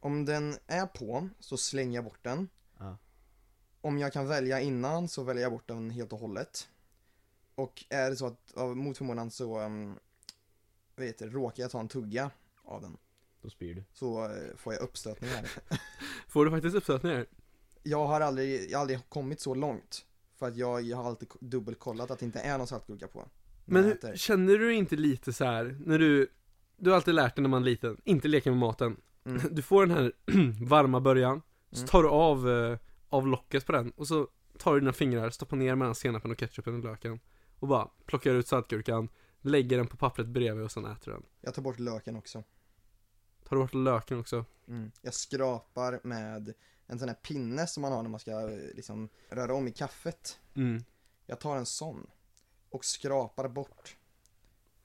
Om 0.00 0.24
den 0.24 0.56
är 0.66 0.86
på 0.86 1.28
så 1.40 1.56
slänger 1.56 1.94
jag 1.94 2.04
bort 2.04 2.22
den. 2.24 2.48
Ja. 2.78 2.96
Om 3.80 3.98
jag 3.98 4.12
kan 4.12 4.26
välja 4.26 4.60
innan 4.60 5.08
så 5.08 5.22
väljer 5.22 5.42
jag 5.42 5.52
bort 5.52 5.68
den 5.68 5.90
helt 5.90 6.12
och 6.12 6.18
hållet. 6.18 6.68
Och 7.54 7.84
är 7.88 8.10
det 8.10 8.16
så 8.16 8.26
att 8.26 8.52
av 8.56 8.76
mot 8.76 8.98
förmodan 8.98 9.30
så 9.30 9.60
um, 9.60 9.98
vet 10.96 11.18
du, 11.18 11.30
råkar 11.30 11.62
jag 11.62 11.70
ta 11.70 11.80
en 11.80 11.88
tugga 11.88 12.30
av 12.64 12.82
den 12.82 12.96
Då 13.42 13.50
spyr 13.50 13.74
du. 13.74 13.84
så 13.92 14.24
eh, 14.24 14.56
får 14.56 14.72
jag 14.72 14.82
uppstötningar. 14.82 15.50
Får 16.28 16.44
du 16.44 16.50
faktiskt 16.50 16.76
uppstötningar? 16.76 17.26
jag 17.86 18.06
har 18.06 18.20
aldrig, 18.20 18.70
jag 18.70 18.78
har 18.78 18.80
aldrig 18.80 19.08
kommit 19.08 19.40
så 19.40 19.54
långt. 19.54 20.06
För 20.34 20.48
att 20.48 20.56
jag, 20.56 20.82
jag 20.82 20.96
har 20.96 21.04
alltid 21.04 21.28
dubbelkollat 21.40 22.10
att 22.10 22.18
det 22.18 22.24
inte 22.24 22.40
är 22.40 22.58
någon 22.58 22.66
saltgurka 22.66 23.08
på. 23.08 23.28
Men 23.66 23.84
hur- 23.84 24.16
känner 24.16 24.58
du 24.58 24.74
inte 24.74 24.96
lite 24.96 25.32
så 25.32 25.44
här 25.44 25.76
när 25.80 25.98
du 25.98 26.28
Du 26.76 26.90
har 26.90 26.96
alltid 26.96 27.14
lärt 27.14 27.36
dig 27.36 27.42
när 27.42 27.48
man 27.48 27.62
är 27.62 27.64
liten, 27.66 28.00
inte 28.04 28.28
leka 28.28 28.50
med 28.50 28.58
maten. 28.58 28.96
Mm. 29.24 29.40
Du 29.50 29.62
får 29.62 29.86
den 29.86 29.96
här 29.96 30.12
varma 30.64 31.00
början, 31.00 31.42
så 31.70 31.76
Mm. 31.78 31.88
tar 31.88 32.02
du 32.02 32.08
av, 32.08 32.50
eh, 32.50 32.78
av 33.08 33.26
locket 33.26 33.66
på 33.66 33.72
den 33.72 33.90
och 33.90 34.08
så 34.08 34.28
tar 34.58 34.74
du 34.74 34.80
dina 34.80 34.92
fingrar, 34.92 35.30
stoppar 35.30 35.56
ner 35.56 35.74
mellan 35.74 35.94
senapen 35.94 36.30
och 36.30 36.38
ketchupen 36.40 36.74
och 36.74 36.84
löken. 36.84 37.20
och 37.58 37.68
bara 37.68 37.88
plockar 38.06 38.34
ut 38.34 38.48
saltgurkan, 38.48 39.08
lägger 39.40 39.76
den 39.76 39.86
på 39.86 39.96
pappret 39.96 40.26
bredvid 40.26 40.64
och 40.64 40.72
sen 40.72 40.84
äter 40.84 41.12
den. 41.12 41.22
Jag 41.40 41.54
tar 41.54 41.62
bort 41.62 41.78
löken 41.78 42.16
också. 42.16 42.44
Tar 43.48 43.56
du 43.56 43.62
bort 43.62 43.74
löken 43.74 44.20
också? 44.20 44.44
Mm. 44.68 44.90
Jag 45.02 45.14
skrapar 45.14 46.00
med 46.04 46.54
en 46.86 46.98
sån 46.98 47.08
här 47.08 47.16
pinne 47.16 47.66
som 47.66 47.80
man 47.82 47.92
har 47.92 48.02
när 48.02 48.10
man 48.10 48.20
ska 48.20 48.30
eh, 48.30 48.58
liksom 48.74 49.08
röra 49.30 49.54
om 49.54 49.68
i 49.68 49.72
kaffet. 49.72 50.38
Mm. 50.54 50.84
Jag 51.26 51.40
tar 51.40 51.56
en 51.56 51.66
sån 51.66 52.06
och 52.70 52.84
skrapar 52.84 53.48
bort 53.48 53.96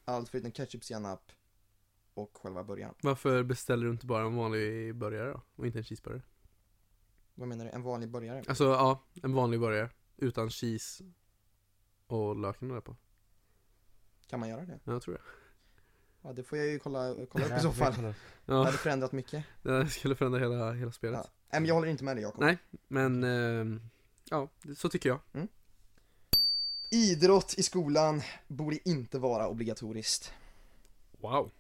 allt 0.05 0.29
förutom 0.29 0.51
ketchup, 0.51 0.83
senap 0.83 1.31
och 2.13 2.37
själva 2.41 2.63
burgaren. 2.63 2.93
Varför 3.01 3.43
beställer 3.43 3.85
du 3.85 3.91
inte 3.91 4.05
bara 4.05 4.25
en 4.25 4.35
vanlig 4.35 4.95
burgare 4.95 5.29
då? 5.31 5.41
Och 5.55 5.65
inte 5.65 5.79
en 5.79 5.83
cheeseburgare? 5.83 6.21
Vad 7.35 7.47
menar 7.47 7.65
du? 7.65 7.71
En 7.71 7.81
vanlig 7.83 8.09
burgare? 8.09 8.43
Alltså 8.47 8.63
ja, 8.63 9.03
en 9.23 9.33
vanlig 9.33 9.59
burgare. 9.59 9.89
Utan 10.17 10.49
cheese 10.49 11.03
och 12.07 12.35
löken 12.35 12.67
där 12.69 12.81
på. 12.81 12.95
Kan 14.27 14.39
man 14.39 14.49
göra 14.49 14.65
det? 14.65 14.79
Ja, 14.83 14.91
jag 14.93 15.01
tror 15.01 15.13
det. 15.15 15.21
Ja, 16.21 16.33
det 16.33 16.43
får 16.43 16.57
jag 16.57 16.67
ju 16.67 16.79
kolla, 16.79 17.15
kolla 17.31 17.45
upp 17.45 17.51
Ja, 17.51 17.57
i 17.57 17.61
så 17.61 17.71
fall. 17.71 17.93
upp. 17.93 17.99
Det 18.45 18.53
Ja, 18.53 18.63
hade 18.63 18.77
förändrat 18.77 19.11
mycket. 19.11 19.45
det 19.61 19.87
skulle 19.89 20.15
förändra 20.15 20.39
hela, 20.39 20.73
hela 20.73 20.91
spelet. 20.91 21.19
Ja. 21.23 21.29
Nej, 21.51 21.61
men 21.61 21.65
jag 21.67 21.75
håller 21.75 21.87
inte 21.87 22.03
med 22.03 22.15
dig 22.15 22.23
Jakob. 22.23 22.41
Nej. 22.41 22.57
Men, 22.87 23.23
ehm, 23.23 23.81
ja, 24.29 24.47
så 24.77 24.89
tycker 24.89 25.09
jag. 25.09 25.47
Idrott 26.93 27.53
i 27.57 27.63
skolan 27.63 28.21
borde 28.47 28.89
inte 28.89 29.19
vara 29.19 29.47
obligatoriskt. 29.47 30.33
Wow. 31.21 31.51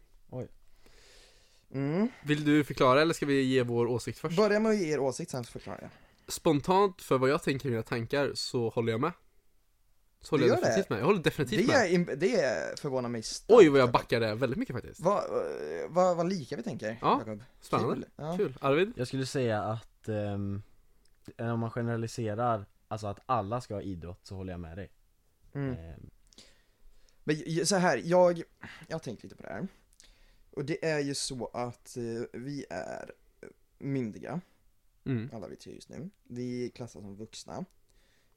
Mm. 1.73 2.07
Vill 2.23 2.43
du 2.45 2.63
förklara 2.63 3.01
eller 3.01 3.13
ska 3.13 3.25
vi 3.25 3.41
ge 3.41 3.63
vår 3.63 3.85
åsikt 3.87 4.19
först? 4.19 4.37
Börja 4.37 4.59
med 4.59 4.71
att 4.71 4.77
ge 4.77 4.93
er 4.93 4.99
åsikt, 4.99 5.31
sen 5.31 5.43
så 5.43 5.51
förklarar 5.51 5.79
jag. 5.81 5.89
Spontant 6.33 7.01
för 7.01 7.17
vad 7.17 7.29
jag 7.29 7.43
tänker 7.43 7.67
i 7.67 7.71
mina 7.71 7.83
tankar 7.83 8.31
så 8.33 8.69
håller 8.69 8.91
jag 8.91 9.01
med. 9.01 9.11
Så 10.21 10.33
håller 10.33 10.43
Du 10.45 10.49
jag 10.49 10.57
gör 10.57 10.61
det? 10.63 10.67
definitivt 10.69 10.89
med. 10.89 10.99
Jag 10.99 11.05
håller 11.05 11.23
definitivt 11.23 11.67
Det, 11.67 11.73
med. 11.73 11.85
är, 11.85 11.89
im- 11.89 12.15
det 12.15 12.79
förvånar 12.79 13.09
mig 13.09 13.23
starkt. 13.23 13.51
Oj 13.61 13.69
vad 13.69 13.81
jag 13.81 13.91
backade 13.91 14.35
väldigt 14.35 14.59
mycket 14.59 14.75
faktiskt. 14.75 14.99
Vad, 14.99 15.23
vad, 15.89 16.17
vad 16.17 16.29
lika 16.29 16.55
vi 16.55 16.63
tänker, 16.63 16.97
Ja, 17.01 17.21
Jakob. 17.25 17.43
Spännande. 17.61 17.95
Kul. 17.95 18.05
Ja. 18.15 18.37
Kul. 18.37 18.57
Arvid? 18.61 18.93
Jag 18.95 19.07
skulle 19.07 19.25
säga 19.25 19.63
att 19.63 20.07
ehm, 20.07 20.61
om 21.37 21.59
man 21.59 21.71
generaliserar, 21.71 22.65
alltså 22.87 23.07
att 23.07 23.19
alla 23.25 23.61
ska 23.61 23.73
ha 23.73 23.81
idrott 23.81 24.19
så 24.23 24.35
håller 24.35 24.53
jag 24.53 24.59
med 24.59 24.77
dig. 24.77 24.89
Mm. 25.53 25.75
Ehm, 25.77 26.09
Men 27.23 27.65
så 27.65 27.75
här, 27.75 28.01
jag, 28.05 28.43
jag 28.87 28.95
har 28.95 28.99
tänkt 28.99 29.23
lite 29.23 29.35
på 29.35 29.43
det 29.43 29.49
här. 29.49 29.67
Och 30.51 30.65
det 30.65 30.85
är 30.85 30.99
ju 30.99 31.13
så 31.15 31.47
att 31.47 31.97
eh, 31.97 32.23
vi 32.41 32.65
är 32.69 33.11
myndiga, 33.77 34.41
Mm. 35.05 35.29
alla 35.33 35.47
vi 35.47 35.55
tre 35.55 35.73
just 35.73 35.89
nu. 35.89 36.09
Vi 36.23 36.69
klassas 36.75 37.01
som 37.01 37.15
vuxna. 37.15 37.65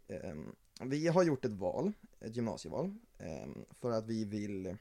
Ehm, 0.08 0.54
vi 0.80 1.08
har 1.08 1.22
gjort 1.22 1.44
ett 1.44 1.52
val, 1.52 1.92
ett 2.20 2.36
gymnasieval, 2.36 2.94
ehm, 3.18 3.64
för 3.70 3.90
att 3.90 4.06
vi 4.06 4.24
vill 4.24 4.76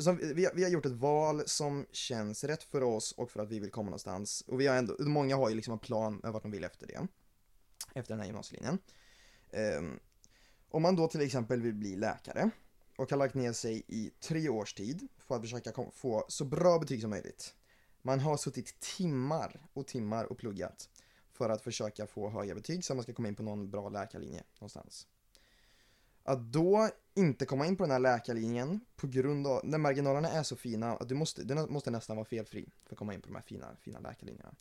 som, 0.00 0.16
vi, 0.16 0.48
vi 0.54 0.62
har 0.62 0.70
gjort 0.70 0.86
ett 0.86 0.92
val 0.92 1.42
som 1.46 1.86
känns 1.92 2.44
rätt 2.44 2.62
för 2.62 2.82
oss 2.82 3.12
och 3.12 3.30
för 3.30 3.40
att 3.42 3.48
vi 3.48 3.58
vill 3.60 3.70
komma 3.70 3.84
någonstans. 3.86 4.44
Och 4.46 4.60
vi 4.60 4.66
har 4.66 4.76
ändå, 4.76 4.96
många 4.98 5.36
har 5.36 5.48
ju 5.48 5.54
liksom 5.54 5.72
en 5.72 5.78
plan 5.78 6.20
med 6.22 6.32
vart 6.32 6.42
de 6.42 6.50
vill 6.50 6.64
efter 6.64 6.86
det. 6.86 7.06
Efter 7.94 8.12
den 8.14 8.20
här 8.20 8.26
gymnasielinjen. 8.26 8.78
Ehm, 9.50 10.00
om 10.70 10.82
man 10.82 10.96
då 10.96 11.08
till 11.08 11.20
exempel 11.20 11.62
vill 11.62 11.74
bli 11.74 11.96
läkare 11.96 12.50
och 12.96 13.10
har 13.10 13.16
lagt 13.16 13.34
ner 13.34 13.52
sig 13.52 13.82
i 13.86 14.10
tre 14.20 14.48
års 14.48 14.74
tid 14.74 15.08
för 15.18 15.34
att 15.34 15.42
försöka 15.42 15.72
få 15.92 16.24
så 16.28 16.44
bra 16.44 16.78
betyg 16.78 17.00
som 17.00 17.10
möjligt. 17.10 17.54
Man 18.02 18.20
har 18.20 18.36
suttit 18.36 18.80
timmar 18.80 19.60
och 19.72 19.86
timmar 19.86 20.24
och 20.24 20.38
pluggat 20.38 20.88
för 21.32 21.50
att 21.50 21.62
försöka 21.62 22.06
få 22.06 22.30
höga 22.30 22.54
betyg 22.54 22.84
så 22.84 22.92
att 22.92 22.96
man 22.96 23.02
ska 23.02 23.12
komma 23.12 23.28
in 23.28 23.34
på 23.34 23.42
någon 23.42 23.70
bra 23.70 23.88
läkarlinje 23.88 24.42
någonstans. 24.58 25.06
Att 26.22 26.52
då 26.52 26.88
inte 27.14 27.46
komma 27.46 27.66
in 27.66 27.76
på 27.76 27.82
den 27.82 27.90
här 27.90 27.98
läkarlinjen 27.98 28.80
på 28.96 29.06
grund 29.06 29.46
av, 29.46 29.60
när 29.64 29.78
marginalerna 29.78 30.28
är 30.28 30.42
så 30.42 30.56
fina 30.56 30.96
att 30.96 31.08
du 31.08 31.14
måste, 31.14 31.44
du 31.44 31.54
måste 31.54 31.90
nästan 31.90 32.16
vara 32.16 32.26
felfri 32.26 32.68
för 32.84 32.94
att 32.94 32.98
komma 32.98 33.14
in 33.14 33.20
på 33.20 33.28
de 33.28 33.34
här 33.34 33.42
fina, 33.42 33.76
fina 33.80 34.00
läkarlinjerna. 34.00 34.54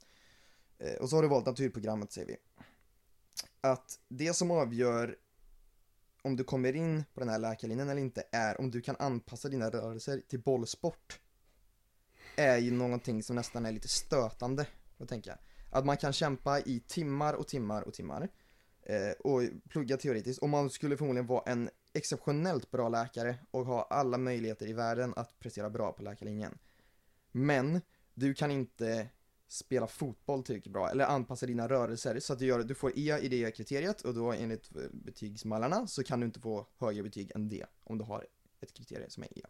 Eh, 0.77 0.95
och 0.95 1.09
så 1.09 1.15
har 1.15 1.23
du 1.23 1.29
valt 1.29 1.45
naturprogrammet 1.45 2.11
säger 2.11 2.27
vi. 2.27 2.37
Att 3.61 3.99
det 4.07 4.33
som 4.33 4.51
avgör 4.51 5.17
om 6.27 6.35
du 6.35 6.43
kommer 6.43 6.75
in 6.75 7.03
på 7.13 7.19
den 7.19 7.29
här 7.29 7.39
läkarlinjen 7.39 7.89
eller 7.89 8.01
inte 8.01 8.23
är 8.31 8.61
om 8.61 8.71
du 8.71 8.81
kan 8.81 8.95
anpassa 8.99 9.49
dina 9.49 9.69
rörelser 9.69 10.21
till 10.27 10.39
bollsport. 10.39 11.19
Är 12.35 12.57
ju 12.57 12.71
någonting 12.71 13.23
som 13.23 13.35
nästan 13.35 13.65
är 13.65 13.71
lite 13.71 13.87
stötande, 13.87 14.67
att 14.97 15.09
tänka. 15.09 15.37
Att 15.71 15.85
man 15.85 15.97
kan 15.97 16.13
kämpa 16.13 16.59
i 16.59 16.83
timmar 16.87 17.33
och 17.33 17.47
timmar 17.47 17.81
och 17.81 17.93
timmar 17.93 18.29
eh, 18.83 19.11
och 19.19 19.41
plugga 19.69 19.97
teoretiskt 19.97 20.41
och 20.41 20.49
man 20.49 20.69
skulle 20.69 20.97
förmodligen 20.97 21.27
vara 21.27 21.51
en 21.51 21.69
exceptionellt 21.93 22.71
bra 22.71 22.89
läkare 22.89 23.35
och 23.51 23.65
ha 23.65 23.87
alla 23.89 24.17
möjligheter 24.17 24.67
i 24.67 24.73
världen 24.73 25.13
att 25.15 25.39
prestera 25.39 25.69
bra 25.69 25.91
på 25.91 26.03
läkarlinjen. 26.03 26.57
Men 27.31 27.81
du 28.13 28.33
kan 28.33 28.51
inte 28.51 29.07
spela 29.47 29.87
fotboll 29.87 30.43
tillräckligt 30.43 30.73
bra 30.73 30.89
eller 30.89 31.05
anpassa 31.05 31.45
dina 31.45 31.67
rörelser 31.67 32.19
så 32.19 32.33
att 32.33 32.39
du, 32.39 32.45
gör, 32.45 32.63
du 32.63 32.75
får 32.75 32.91
E 32.95 33.17
i 33.21 33.27
det 33.27 33.51
kriteriet 33.51 34.01
och 34.01 34.13
då 34.13 34.31
enligt 34.31 34.75
eh, 34.75 34.81
betygsmallarna 34.91 35.87
så 35.87 36.03
kan 36.03 36.19
du 36.19 36.25
inte 36.25 36.39
få 36.39 36.67
högre 36.77 37.03
betyg 37.03 37.31
än 37.35 37.49
det 37.49 37.65
om 37.83 37.97
du 37.97 38.03
har 38.03 38.27
ett 38.61 38.73
kriterium 38.73 39.09
som 39.09 39.23
är 39.23 39.37
E. 39.37 39.41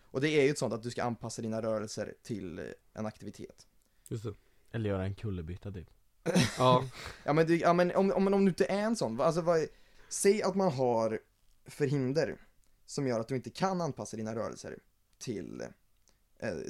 Och 0.00 0.20
det 0.20 0.28
är 0.28 0.42
ju 0.42 0.50
ett 0.50 0.58
sånt 0.58 0.74
att 0.74 0.82
du 0.82 0.90
ska 0.90 1.02
anpassa 1.02 1.42
dina 1.42 1.62
rörelser 1.62 2.14
till 2.22 2.58
eh, 2.58 2.64
en 2.92 3.06
aktivitet. 3.06 3.66
Just 4.08 4.24
det. 4.24 4.34
eller 4.72 4.90
göra 4.90 5.04
en 5.04 5.14
kullerbytta 5.14 5.72
typ. 5.72 5.90
Ja. 6.58 6.84
Ja 7.24 7.32
men, 7.32 7.46
du, 7.46 7.56
ja, 7.56 7.72
men 7.72 7.96
om, 7.96 8.12
om, 8.12 8.34
om 8.34 8.44
du 8.44 8.48
inte 8.48 8.64
är 8.64 8.78
en 8.78 8.96
sån, 8.96 9.20
alltså 9.20 9.40
vad, 9.40 9.66
säg 10.08 10.42
att 10.42 10.54
man 10.54 10.72
har 10.72 11.20
förhinder 11.66 12.36
som 12.86 13.06
gör 13.06 13.20
att 13.20 13.28
du 13.28 13.36
inte 13.36 13.50
kan 13.50 13.80
anpassa 13.80 14.16
dina 14.16 14.34
rörelser 14.34 14.78
till, 15.18 15.60
eh, 15.60 15.66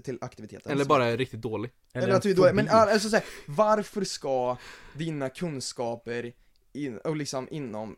till 0.04 0.18
aktiviteten. 0.20 0.72
Eller 0.72 0.84
bara 0.84 1.04
är 1.04 1.16
riktigt 1.16 1.40
dålig. 1.40 1.70
Eller, 1.92 2.08
en 2.08 2.14
att 2.14 2.22
du 2.22 2.34
då, 2.34 2.52
men 2.52 2.68
alltså 2.68 3.08
så 3.08 3.16
här, 3.16 3.24
varför 3.46 4.04
ska 4.04 4.56
dina 4.94 5.28
kunskaper 5.28 6.32
in, 6.72 6.98
och 6.98 7.16
liksom 7.16 7.48
inom 7.50 7.96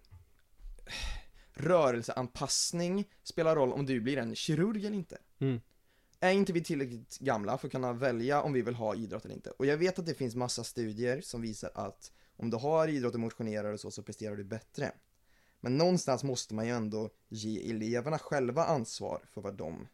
rörelseanpassning 1.52 3.04
spela 3.22 3.56
roll 3.56 3.72
om 3.72 3.86
du 3.86 4.00
blir 4.00 4.16
en 4.16 4.34
kirurg 4.34 4.86
eller 4.86 4.96
inte? 4.96 5.18
Mm. 5.38 5.60
Är 6.20 6.30
inte 6.30 6.52
vi 6.52 6.64
tillräckligt 6.64 7.18
gamla 7.18 7.58
för 7.58 7.68
att 7.68 7.72
kunna 7.72 7.92
välja 7.92 8.42
om 8.42 8.52
vi 8.52 8.62
vill 8.62 8.74
ha 8.74 8.94
idrott 8.94 9.24
eller 9.24 9.34
inte? 9.34 9.50
Och 9.50 9.66
jag 9.66 9.76
vet 9.76 9.98
att 9.98 10.06
det 10.06 10.14
finns 10.14 10.34
massa 10.34 10.64
studier 10.64 11.20
som 11.20 11.42
visar 11.42 11.70
att 11.74 12.12
om 12.36 12.50
du 12.50 12.56
har 12.56 12.88
idrott 12.88 13.14
och 13.14 13.20
motionerar 13.20 13.72
och 13.72 13.80
så, 13.80 13.90
så 13.90 14.02
presterar 14.02 14.36
du 14.36 14.44
bättre. 14.44 14.92
Men 15.60 15.76
någonstans 15.76 16.24
måste 16.24 16.54
man 16.54 16.66
ju 16.66 16.72
ändå 16.72 17.10
ge 17.28 17.70
eleverna 17.70 18.18
själva 18.18 18.64
ansvar 18.64 19.22
för 19.32 19.40
vad 19.40 19.54
de 19.54 19.88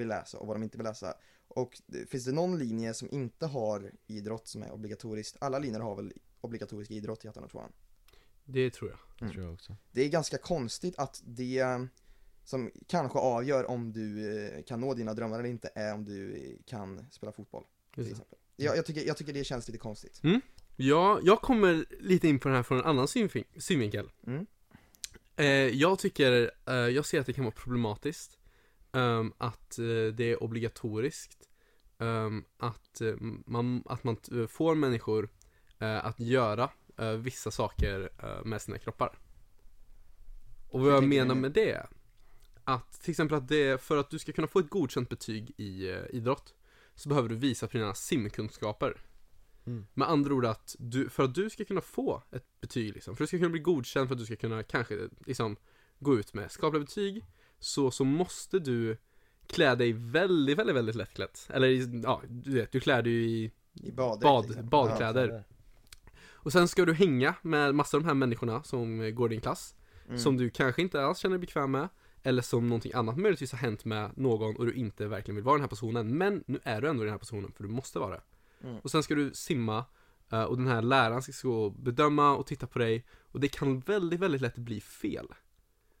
vill 0.00 0.08
läsa 0.08 0.38
och 0.38 0.46
vad 0.46 0.56
de 0.56 0.62
inte 0.62 0.78
vill 0.78 0.86
läsa. 0.86 1.14
Och 1.48 1.80
det- 1.86 2.10
finns 2.10 2.24
det 2.24 2.32
någon 2.32 2.58
linje 2.58 2.94
som 2.94 3.08
inte 3.12 3.46
har 3.46 3.92
idrott 4.06 4.48
som 4.48 4.62
är 4.62 4.70
obligatoriskt? 4.72 5.36
Alla 5.40 5.58
linjer 5.58 5.80
har 5.80 5.96
väl 5.96 6.12
obligatorisk 6.40 6.90
idrott 6.90 7.24
i 7.24 7.28
ettan 7.28 7.44
och 7.44 7.50
tvåan? 7.50 7.72
Det 8.44 8.70
tror 8.70 8.90
jag. 8.90 8.98
Det 9.18 9.24
Mm. 9.24 9.32
tror 9.32 9.44
jag 9.44 9.54
också. 9.54 9.76
Det 9.92 10.04
är 10.04 10.08
ganska 10.08 10.38
konstigt 10.38 10.98
att 10.98 11.22
det 11.26 11.64
som 12.44 12.70
kanske 12.86 13.18
avgör 13.18 13.70
om 13.70 13.92
du 13.92 14.36
eh, 14.46 14.62
kan 14.62 14.80
nå 14.80 14.94
dina 14.94 15.14
drömmar 15.14 15.38
eller 15.38 15.48
inte 15.48 15.70
är 15.74 15.94
om 15.94 16.04
du 16.04 16.32
eh, 16.34 16.56
kan 16.66 17.06
spela 17.10 17.32
fotboll 17.32 17.64
till 17.94 18.04
det. 18.04 18.10
exempel. 18.10 18.38
Jag, 18.56 18.76
jag, 18.76 18.86
tycker, 18.86 19.06
jag 19.06 19.16
tycker 19.16 19.32
det 19.32 19.44
känns 19.44 19.68
lite 19.68 19.78
konstigt. 19.78 20.20
Ja, 20.76 21.20
jag 21.22 21.40
kommer 21.40 21.84
lite 22.00 22.28
in 22.28 22.38
på 22.38 22.48
den 22.48 22.56
här 22.56 22.62
från 22.62 22.78
en 22.78 22.84
annan 22.84 23.06
synvin- 23.06 23.44
synvinkel. 23.60 24.10
Mm. 24.26 24.46
Eh, 25.36 25.46
jag 25.46 25.98
tycker, 25.98 26.50
eh, 26.66 26.74
jag 26.74 27.06
ser 27.06 27.20
att 27.20 27.26
det 27.26 27.32
kan 27.32 27.44
vara 27.44 27.54
problematiskt 27.54 28.38
ehm, 28.92 29.32
att 29.38 29.78
eh, 29.78 30.14
det 30.14 30.24
är 30.24 30.42
obligatoriskt 30.42 31.48
ehm, 31.98 32.44
att, 32.58 33.00
eh, 33.00 33.14
man, 33.46 33.82
att 33.86 34.04
man 34.04 34.16
får 34.48 34.74
människor 34.74 35.28
eh, 35.78 36.06
att 36.06 36.20
göra 36.20 36.70
eh, 36.98 37.12
vissa 37.12 37.50
saker 37.50 38.10
eh, 38.22 38.44
med 38.44 38.62
sina 38.62 38.78
kroppar. 38.78 39.18
Och 40.68 40.80
vad 40.80 40.92
jag 40.92 41.08
menar 41.08 41.34
med 41.34 41.52
det 41.52 41.70
är 41.70 41.88
att 42.64 43.00
till 43.00 43.10
exempel 43.10 43.36
att 43.36 43.48
det, 43.48 43.82
för 43.82 43.96
att 43.96 44.10
du 44.10 44.18
ska 44.18 44.32
kunna 44.32 44.46
få 44.46 44.58
ett 44.58 44.70
godkänt 44.70 45.08
betyg 45.08 45.54
i 45.56 45.88
idrott 46.10 46.54
så 46.94 47.08
behöver 47.08 47.28
du 47.28 47.36
visa 47.36 47.66
på 47.66 47.76
dina 47.76 47.94
simkunskaper. 47.94 49.00
Mm. 49.66 49.86
Med 49.94 50.08
andra 50.08 50.34
ord 50.34 50.44
att 50.44 50.76
du, 50.78 51.08
för 51.08 51.24
att 51.24 51.34
du 51.34 51.50
ska 51.50 51.64
kunna 51.64 51.80
få 51.80 52.22
ett 52.30 52.60
betyg 52.60 52.94
liksom, 52.94 53.16
för 53.16 53.24
att 53.24 53.26
du 53.26 53.36
ska 53.36 53.38
kunna 53.38 53.50
bli 53.50 53.60
godkänd, 53.60 54.08
för 54.08 54.14
att 54.14 54.18
du 54.18 54.26
ska 54.26 54.36
kunna 54.36 54.62
kanske 54.62 55.08
liksom 55.26 55.56
gå 55.98 56.18
ut 56.18 56.34
med 56.34 56.50
skapliga 56.50 56.80
betyg, 56.80 57.24
så, 57.60 57.90
så 57.90 58.04
måste 58.04 58.58
du 58.58 58.96
klä 59.46 59.74
dig 59.74 59.92
väldigt, 59.92 60.58
väldigt, 60.58 60.76
väldigt 60.76 60.94
lättklätt. 60.94 61.48
Eller 61.52 62.00
ja, 62.04 62.22
du 62.28 62.50
vet, 62.54 62.72
du 62.72 62.80
klär 62.80 63.02
dig 63.02 63.12
ju 63.12 63.22
i 63.24 63.52
I 63.74 63.92
baddräkt 63.92 64.22
bad, 64.22 64.44
exempel. 64.44 64.64
badkläder. 64.70 65.44
Och 66.42 66.52
sen 66.52 66.68
ska 66.68 66.84
du 66.84 66.92
hänga 66.94 67.34
med 67.42 67.74
massor 67.74 67.98
av 67.98 68.02
de 68.02 68.06
här 68.08 68.14
människorna 68.14 68.62
som 68.62 69.14
går 69.14 69.30
i 69.30 69.34
din 69.34 69.40
klass, 69.40 69.74
Mm. 70.06 70.18
som 70.18 70.36
du 70.36 70.50
kanske 70.50 70.82
inte 70.82 71.04
alls 71.04 71.18
känner 71.18 71.36
dig 71.38 71.40
bekväm 71.40 71.70
med, 71.70 71.88
eller 72.22 72.42
som 72.42 72.66
någonting 72.68 72.92
annat 72.94 73.16
möjligtvis 73.16 73.52
har 73.52 73.58
hänt 73.58 73.84
med 73.84 74.10
någon 74.16 74.56
och 74.56 74.66
du 74.66 74.72
inte 74.72 75.06
verkligen 75.06 75.36
vill 75.36 75.44
vara 75.44 75.54
den 75.54 75.60
här 75.60 75.68
positionen, 75.68 76.18
men 76.18 76.44
nu 76.46 76.60
är 76.62 76.80
du 76.80 76.88
ändå 76.88 77.02
den 77.02 77.12
här 77.12 77.18
positionen 77.18 77.52
för 77.52 77.62
du 77.62 77.68
måste 77.68 77.98
vara 77.98 78.10
det. 78.10 78.22
Mm. 78.64 78.78
Och 78.78 78.90
sen 78.90 79.02
ska 79.02 79.14
du 79.14 79.30
simma, 79.34 79.84
eh, 80.32 80.42
och 80.42 80.56
den 80.56 80.66
här 80.66 80.82
läraren 80.82 81.22
ska 81.22 81.48
gå 81.48 81.64
och 81.64 81.72
bedöma 81.72 82.36
och 82.36 82.46
titta 82.46 82.66
på 82.66 82.78
dig, 82.78 83.06
och 83.22 83.40
det 83.40 83.48
kan 83.48 83.80
väldigt, 83.80 84.20
väldigt 84.20 84.40
lätt 84.40 84.56
bli 84.56 84.80
fel. 84.80 85.26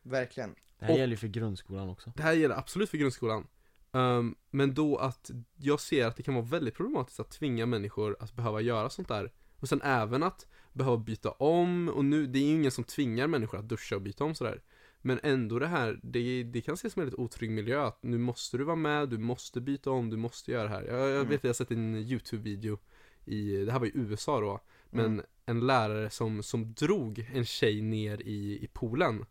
Verkligen. 0.02 0.54
Det 0.80 0.86
här 0.86 0.92
Och- 0.92 0.98
gäller 0.98 1.10
ju 1.12 1.16
för 1.16 1.28
grundskolan 1.28 1.88
också. 1.88 2.12
Det 2.16 2.22
här 2.22 2.32
gäller 2.32 2.54
absolut 2.58 2.90
för 2.90 2.98
grundskolan. 2.98 3.46
Ehm, 3.92 4.34
men 4.50 4.74
då 4.74 4.96
att 4.96 5.30
jag 5.56 5.80
ser 5.80 6.06
att 6.06 6.16
det 6.16 6.22
kan 6.22 6.34
vara 6.34 6.44
väldigt 6.44 6.74
problematiskt 6.74 7.20
att 7.20 7.30
tvinga 7.30 7.66
människor 7.66 8.16
att 8.20 8.32
behöva 8.36 8.60
göra 8.60 8.90
sånt 8.90 9.08
där. 9.08 9.32
Och 9.60 9.68
sen 9.68 9.82
även 9.82 10.22
att 10.22 10.46
behöva 10.72 10.96
byta 10.96 11.30
om, 11.30 11.88
och 11.88 12.04
nu, 12.04 12.26
det 12.26 12.38
är 12.38 12.42
ju 12.42 12.54
ingen 12.54 12.70
som 12.70 12.84
tvingar 12.84 13.26
människor 13.26 13.58
att 13.58 13.68
duscha 13.68 13.96
och 13.96 14.02
byta 14.02 14.24
om 14.24 14.34
sådär. 14.34 14.62
Men 15.02 15.20
ändå 15.22 15.58
det 15.58 15.66
här, 15.66 16.00
det, 16.02 16.42
det 16.42 16.60
kan 16.60 16.74
ses 16.74 16.92
som 16.92 17.00
en 17.02 17.06
väldigt 17.06 17.20
otrygg 17.20 17.50
miljö, 17.50 17.86
att 17.86 18.02
nu 18.02 18.18
måste 18.18 18.58
du 18.58 18.64
vara 18.64 18.76
med, 18.76 19.08
du 19.08 19.18
måste 19.18 19.60
byta 19.60 19.90
om, 19.90 20.10
du 20.10 20.16
måste 20.16 20.52
göra 20.52 20.62
det 20.62 20.68
här. 20.68 20.82
Jag, 20.82 21.00
jag 21.00 21.10
Mm. 21.16 21.28
vet 21.28 21.36
att 21.38 21.44
jag 21.44 21.48
har 21.48 21.54
sett 21.54 21.70
en 21.70 21.94
YouTube-video 21.96 22.78
i, 23.24 23.56
det 23.64 23.72
här 23.72 23.78
var 23.78 23.86
i 23.86 23.92
USA 23.94 24.40
då, 24.40 24.60
men 24.90 25.04
Mm. 25.06 25.24
en 25.46 25.66
lärare 25.66 26.10
som, 26.10 26.42
som 26.42 26.72
drog 26.74 27.30
en 27.34 27.44
tjej 27.44 27.80
ner 27.82 28.22
i, 28.22 28.64
i 28.64 28.68
poolen. 28.72 29.24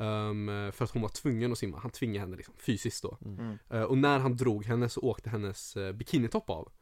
Ehm, 0.00 0.72
för 0.72 0.84
att 0.84 0.90
hon 0.90 1.02
var 1.02 1.08
tvungen 1.08 1.52
att 1.52 1.58
simma, 1.58 1.78
han 1.78 1.90
tvingade 1.90 2.20
henne 2.20 2.36
liksom, 2.36 2.54
fysiskt 2.58 3.02
då. 3.02 3.18
Mm. 3.24 3.58
Eh, 3.70 3.82
och 3.82 3.98
när 3.98 4.18
han 4.18 4.36
drog 4.36 4.64
henne 4.64 4.88
så 4.88 5.00
åkte 5.00 5.30
hennes 5.30 5.76
uh, 5.76 5.92
bikinitopp 5.92 6.50
av. 6.50 6.72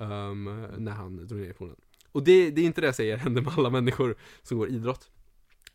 ehm, 0.00 0.44
när 0.78 0.92
han 0.92 1.26
drog 1.26 1.40
ner 1.40 1.50
i 1.50 1.52
poolen. 1.54 1.76
Och 2.12 2.22
det, 2.24 2.50
det 2.50 2.60
är 2.60 2.64
inte 2.64 2.80
det 2.80 2.86
jag 2.86 2.94
säger 2.94 3.16
händer 3.16 3.42
med 3.42 3.52
alla 3.58 3.70
människor 3.70 4.16
som 4.42 4.58
går 4.58 4.68
idrott. 4.68 5.10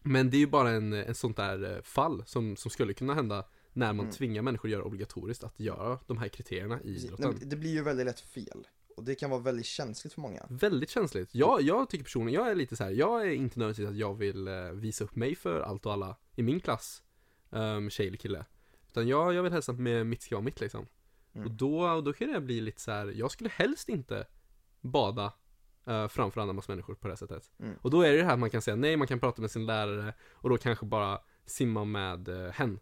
Men 0.01 0.29
det 0.29 0.37
är 0.37 0.39
ju 0.39 0.47
bara 0.47 0.69
en, 0.69 0.93
en 0.93 1.15
sånt 1.15 1.37
där 1.37 1.75
eh, 1.75 1.81
fall 1.81 2.23
som, 2.25 2.55
som 2.55 2.71
skulle 2.71 2.93
kunna 2.93 3.13
hända 3.13 3.45
när 3.73 3.93
man 3.93 4.05
Mm. 4.05 4.11
tvingar 4.11 4.41
människor 4.41 4.69
att 4.69 4.71
göra 4.71 4.83
obligatoriskt 4.83 5.43
att 5.43 5.59
göra 5.59 5.99
de 6.07 6.17
här 6.17 6.27
kriterierna 6.27 6.81
i 6.83 6.95
idrotten. 6.95 7.49
Det 7.49 7.55
blir 7.55 7.69
ju 7.69 7.83
väldigt 7.83 8.05
lätt 8.05 8.19
fel. 8.19 8.67
Och 8.95 9.03
det 9.03 9.15
kan 9.15 9.29
vara 9.29 9.41
väldigt 9.41 9.65
känsligt 9.65 10.13
för 10.13 10.21
många. 10.21 10.45
Väldigt 10.49 10.89
känsligt. 10.89 11.35
Jag, 11.35 11.61
jag 11.61 11.89
tycker 11.89 12.03
personligen, 12.03 12.41
jag 12.41 12.51
är 12.51 12.55
lite 12.55 12.75
så 12.75 12.83
här. 12.83 12.91
jag 12.91 13.27
är 13.27 13.31
inte 13.31 13.59
nödvändigtvis 13.59 13.89
att 13.89 13.97
jag 13.97 14.13
vill 14.13 14.47
eh, 14.47 14.53
visa 14.53 15.03
upp 15.03 15.15
mig 15.15 15.35
för 15.35 15.61
allt 15.61 15.85
och 15.85 15.93
alla 15.93 16.17
i 16.35 16.43
min 16.43 16.59
klass, 16.59 17.03
um, 17.49 17.89
tjej 17.89 18.07
eller 18.07 18.17
kille. 18.17 18.45
Utan 18.87 19.07
jag, 19.07 19.33
jag 19.33 19.43
vill 19.43 19.51
helst 19.51 19.69
att 19.69 19.79
med 19.79 20.07
mitt 20.07 20.23
ska 20.23 20.35
vara 20.35 20.43
mitt 20.43 20.61
liksom. 20.61 20.87
Mm. 21.33 21.47
Och 21.47 21.53
då, 21.53 22.01
då 22.01 22.13
kan 22.13 22.33
det 22.33 22.41
bli 22.41 22.61
lite 22.61 22.81
så 22.81 22.91
här. 22.91 23.13
jag 23.15 23.31
skulle 23.31 23.49
helst 23.49 23.89
inte 23.89 24.27
bada 24.81 25.33
eh, 25.85 26.07
framför 26.07 26.41
andra 26.41 26.53
massa 26.53 26.71
människor 26.71 26.95
på 26.95 27.07
det 27.07 27.11
här 27.11 27.17
sättet. 27.17 27.51
Mm. 27.59 27.75
Och 27.81 27.91
då 27.91 28.01
är 28.01 28.11
det 28.11 28.17
det 28.17 28.25
här 28.25 28.37
man 28.37 28.49
kan 28.49 28.61
säga 28.61 28.75
nej, 28.75 28.97
man 28.97 29.07
kan 29.07 29.19
prata 29.19 29.41
med 29.41 29.51
sin 29.51 29.65
lärare 29.65 30.13
och 30.31 30.49
då 30.49 30.57
kanske 30.57 30.85
bara 30.85 31.19
simma 31.45 31.85
med 31.85 32.29
uh, 32.29 32.49
hen. 32.49 32.79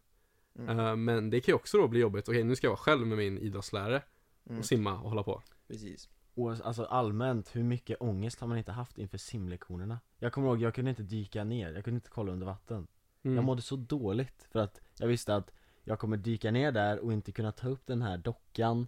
Mm. 0.60 0.80
Eh, 0.80 0.96
men 0.96 1.30
det 1.30 1.42
kan 1.42 1.52
ju 1.52 1.56
också 1.56 1.78
då 1.78 1.88
bli 1.88 2.00
jobbigt, 2.00 2.30
okej 2.30 2.44
nu 2.44 2.56
ska 2.56 2.68
jag 2.68 2.72
vara 2.72 2.78
själv 2.78 3.08
med 3.08 3.18
min 3.18 3.38
idrottslärare 3.38 4.04
Mm. 4.46 4.60
och 4.60 4.66
simma 4.66 4.94
och 5.00 5.10
hålla 5.10 5.24
på. 5.24 5.42
Precis. 5.68 6.10
Och 6.36 6.52
alltså 6.52 6.86
allmänt, 6.86 7.56
hur 7.56 7.64
mycket 7.64 8.02
ångest 8.02 8.40
har 8.40 8.48
man 8.48 8.58
inte 8.58 8.72
haft 8.72 8.98
inför 8.98 9.18
simlektionerna? 9.18 10.00
Jag 10.20 10.34
kommer 10.34 10.48
ihåg, 10.48 10.62
jag 10.62 10.76
kunde 10.76 10.90
inte 10.90 11.04
dyka 11.04 11.44
ner, 11.44 11.74
jag 11.74 11.84
kunde 11.84 11.96
inte 11.98 12.10
kolla 12.10 12.32
under 12.32 12.46
vatten 12.46 12.88
Mm. 13.24 13.36
Jag 13.36 13.46
mådde 13.46 13.62
så 13.62 13.76
dåligt 13.76 14.48
för 14.52 14.60
att 14.60 14.82
jag 15.00 15.08
visste 15.08 15.36
att 15.36 15.52
jag 15.84 16.00
kommer 16.00 16.18
dyka 16.18 16.52
ner 16.52 16.72
där 16.72 17.00
och 17.00 17.14
inte 17.14 17.32
kunna 17.32 17.52
ta 17.52 17.68
upp 17.68 17.88
den 17.88 18.02
här 18.02 18.18
dockan 18.18 18.88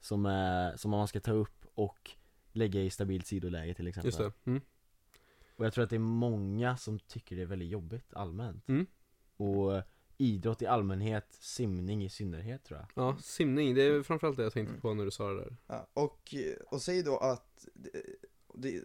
Som, 0.00 0.26
är, 0.26 0.76
som 0.76 0.90
man 0.90 1.08
ska 1.08 1.20
ta 1.20 1.32
upp 1.32 1.66
och 1.74 2.10
lägga 2.52 2.80
i 2.80 2.90
stabilt 2.90 3.26
sidoläge 3.26 3.74
till 3.74 3.86
exempel 3.86 4.06
Just 4.06 4.18
det. 4.18 4.50
Mm. 4.50 4.60
Och 5.56 5.66
jag 5.66 5.72
tror 5.72 5.84
att 5.84 5.90
det 5.90 5.96
är 5.96 6.00
många 6.00 6.76
som 6.76 6.98
tycker 6.98 7.36
det 7.36 7.42
är 7.42 7.46
väldigt 7.46 7.68
jobbigt 7.68 8.14
allmänt 8.14 8.68
Mm. 8.68 8.86
Och 9.36 9.82
idrott 10.16 10.62
i 10.62 10.66
allmänhet, 10.66 11.26
simning 11.40 12.04
i 12.04 12.08
synnerhet 12.08 12.64
tror 12.64 12.78
jag 12.80 13.04
Ja, 13.04 13.16
simning, 13.22 13.74
det 13.74 13.82
är 13.82 14.02
framförallt 14.02 14.36
det 14.36 14.42
jag 14.42 14.52
tänkte 14.52 14.80
på 14.80 14.94
när 14.94 15.04
du 15.04 15.10
sa 15.10 15.28
det 15.28 15.36
där. 15.40 15.56
Ja, 15.66 15.86
och, 15.94 16.34
och 16.70 16.82
säg 16.82 17.02
då 17.02 17.16
att, 17.18 17.66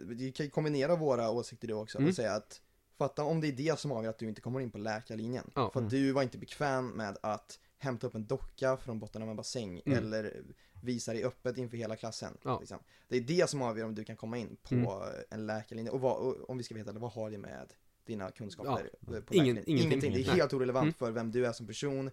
vi 0.06 0.32
kan 0.36 0.46
ju 0.46 0.50
kombinera 0.50 0.96
våra 0.96 1.30
åsikter 1.30 1.68
då 1.68 1.82
också 1.82 1.98
Mm. 1.98 2.08
och 2.08 2.14
säga 2.14 2.32
att 2.32 2.60
Fatta 2.98 3.24
om 3.24 3.40
det 3.40 3.48
är 3.48 3.52
det 3.52 3.78
som 3.78 3.92
avgör 3.92 4.10
att 4.10 4.18
du 4.18 4.28
inte 4.28 4.40
kommer 4.40 4.60
in 4.60 4.70
på 4.70 4.78
läkarlinjen. 4.78 5.50
Ja. 5.54 5.70
För 5.72 5.80
att 5.80 5.92
Mm. 5.92 6.02
du 6.04 6.12
var 6.12 6.22
inte 6.22 6.38
bekväm 6.38 6.88
med 6.88 7.18
att 7.22 7.58
hämta 7.78 8.06
upp 8.06 8.14
en 8.14 8.26
docka 8.26 8.76
från 8.76 8.98
botten 8.98 9.22
av 9.22 9.28
en 9.30 9.36
bassäng 9.36 9.82
Mm. 9.86 9.98
eller 9.98 10.42
visa 10.82 11.12
dig 11.12 11.24
öppet 11.24 11.58
inför 11.58 11.76
hela 11.76 11.96
klassen. 11.96 12.38
Ja. 12.44 12.58
Liksom. 12.60 12.78
Det 13.08 13.16
är 13.16 13.20
det 13.20 13.50
som 13.50 13.62
avgör 13.62 13.84
om 13.84 13.94
du 13.94 14.04
kan 14.04 14.16
komma 14.16 14.38
in 14.38 14.56
på 14.62 14.74
Mm. 14.74 15.24
en 15.30 15.46
läkarlinje. 15.46 15.90
Och, 15.90 16.00
vad, 16.00 16.16
och 16.16 16.50
om 16.50 16.58
vi 16.58 16.64
ska 16.64 16.74
veta 16.74 16.92
det, 16.92 16.98
vad 16.98 17.12
har 17.12 17.30
det 17.30 17.38
med 17.38 17.72
dina 18.10 18.30
kunskaper 18.30 18.90
Ja. 19.00 19.06
på 19.26 19.34
Ingen- 19.34 19.54
läkarlinjen? 19.54 19.64
ingenting. 19.66 20.12
Det 20.12 20.20
är 20.20 20.26
Nej. 20.26 20.36
helt 20.36 20.52
orelevant 20.52 20.82
Mm. 20.84 20.94
för 20.94 21.10
vem 21.10 21.30
du 21.30 21.46
är 21.46 21.52
som 21.52 21.66
person 21.66 22.10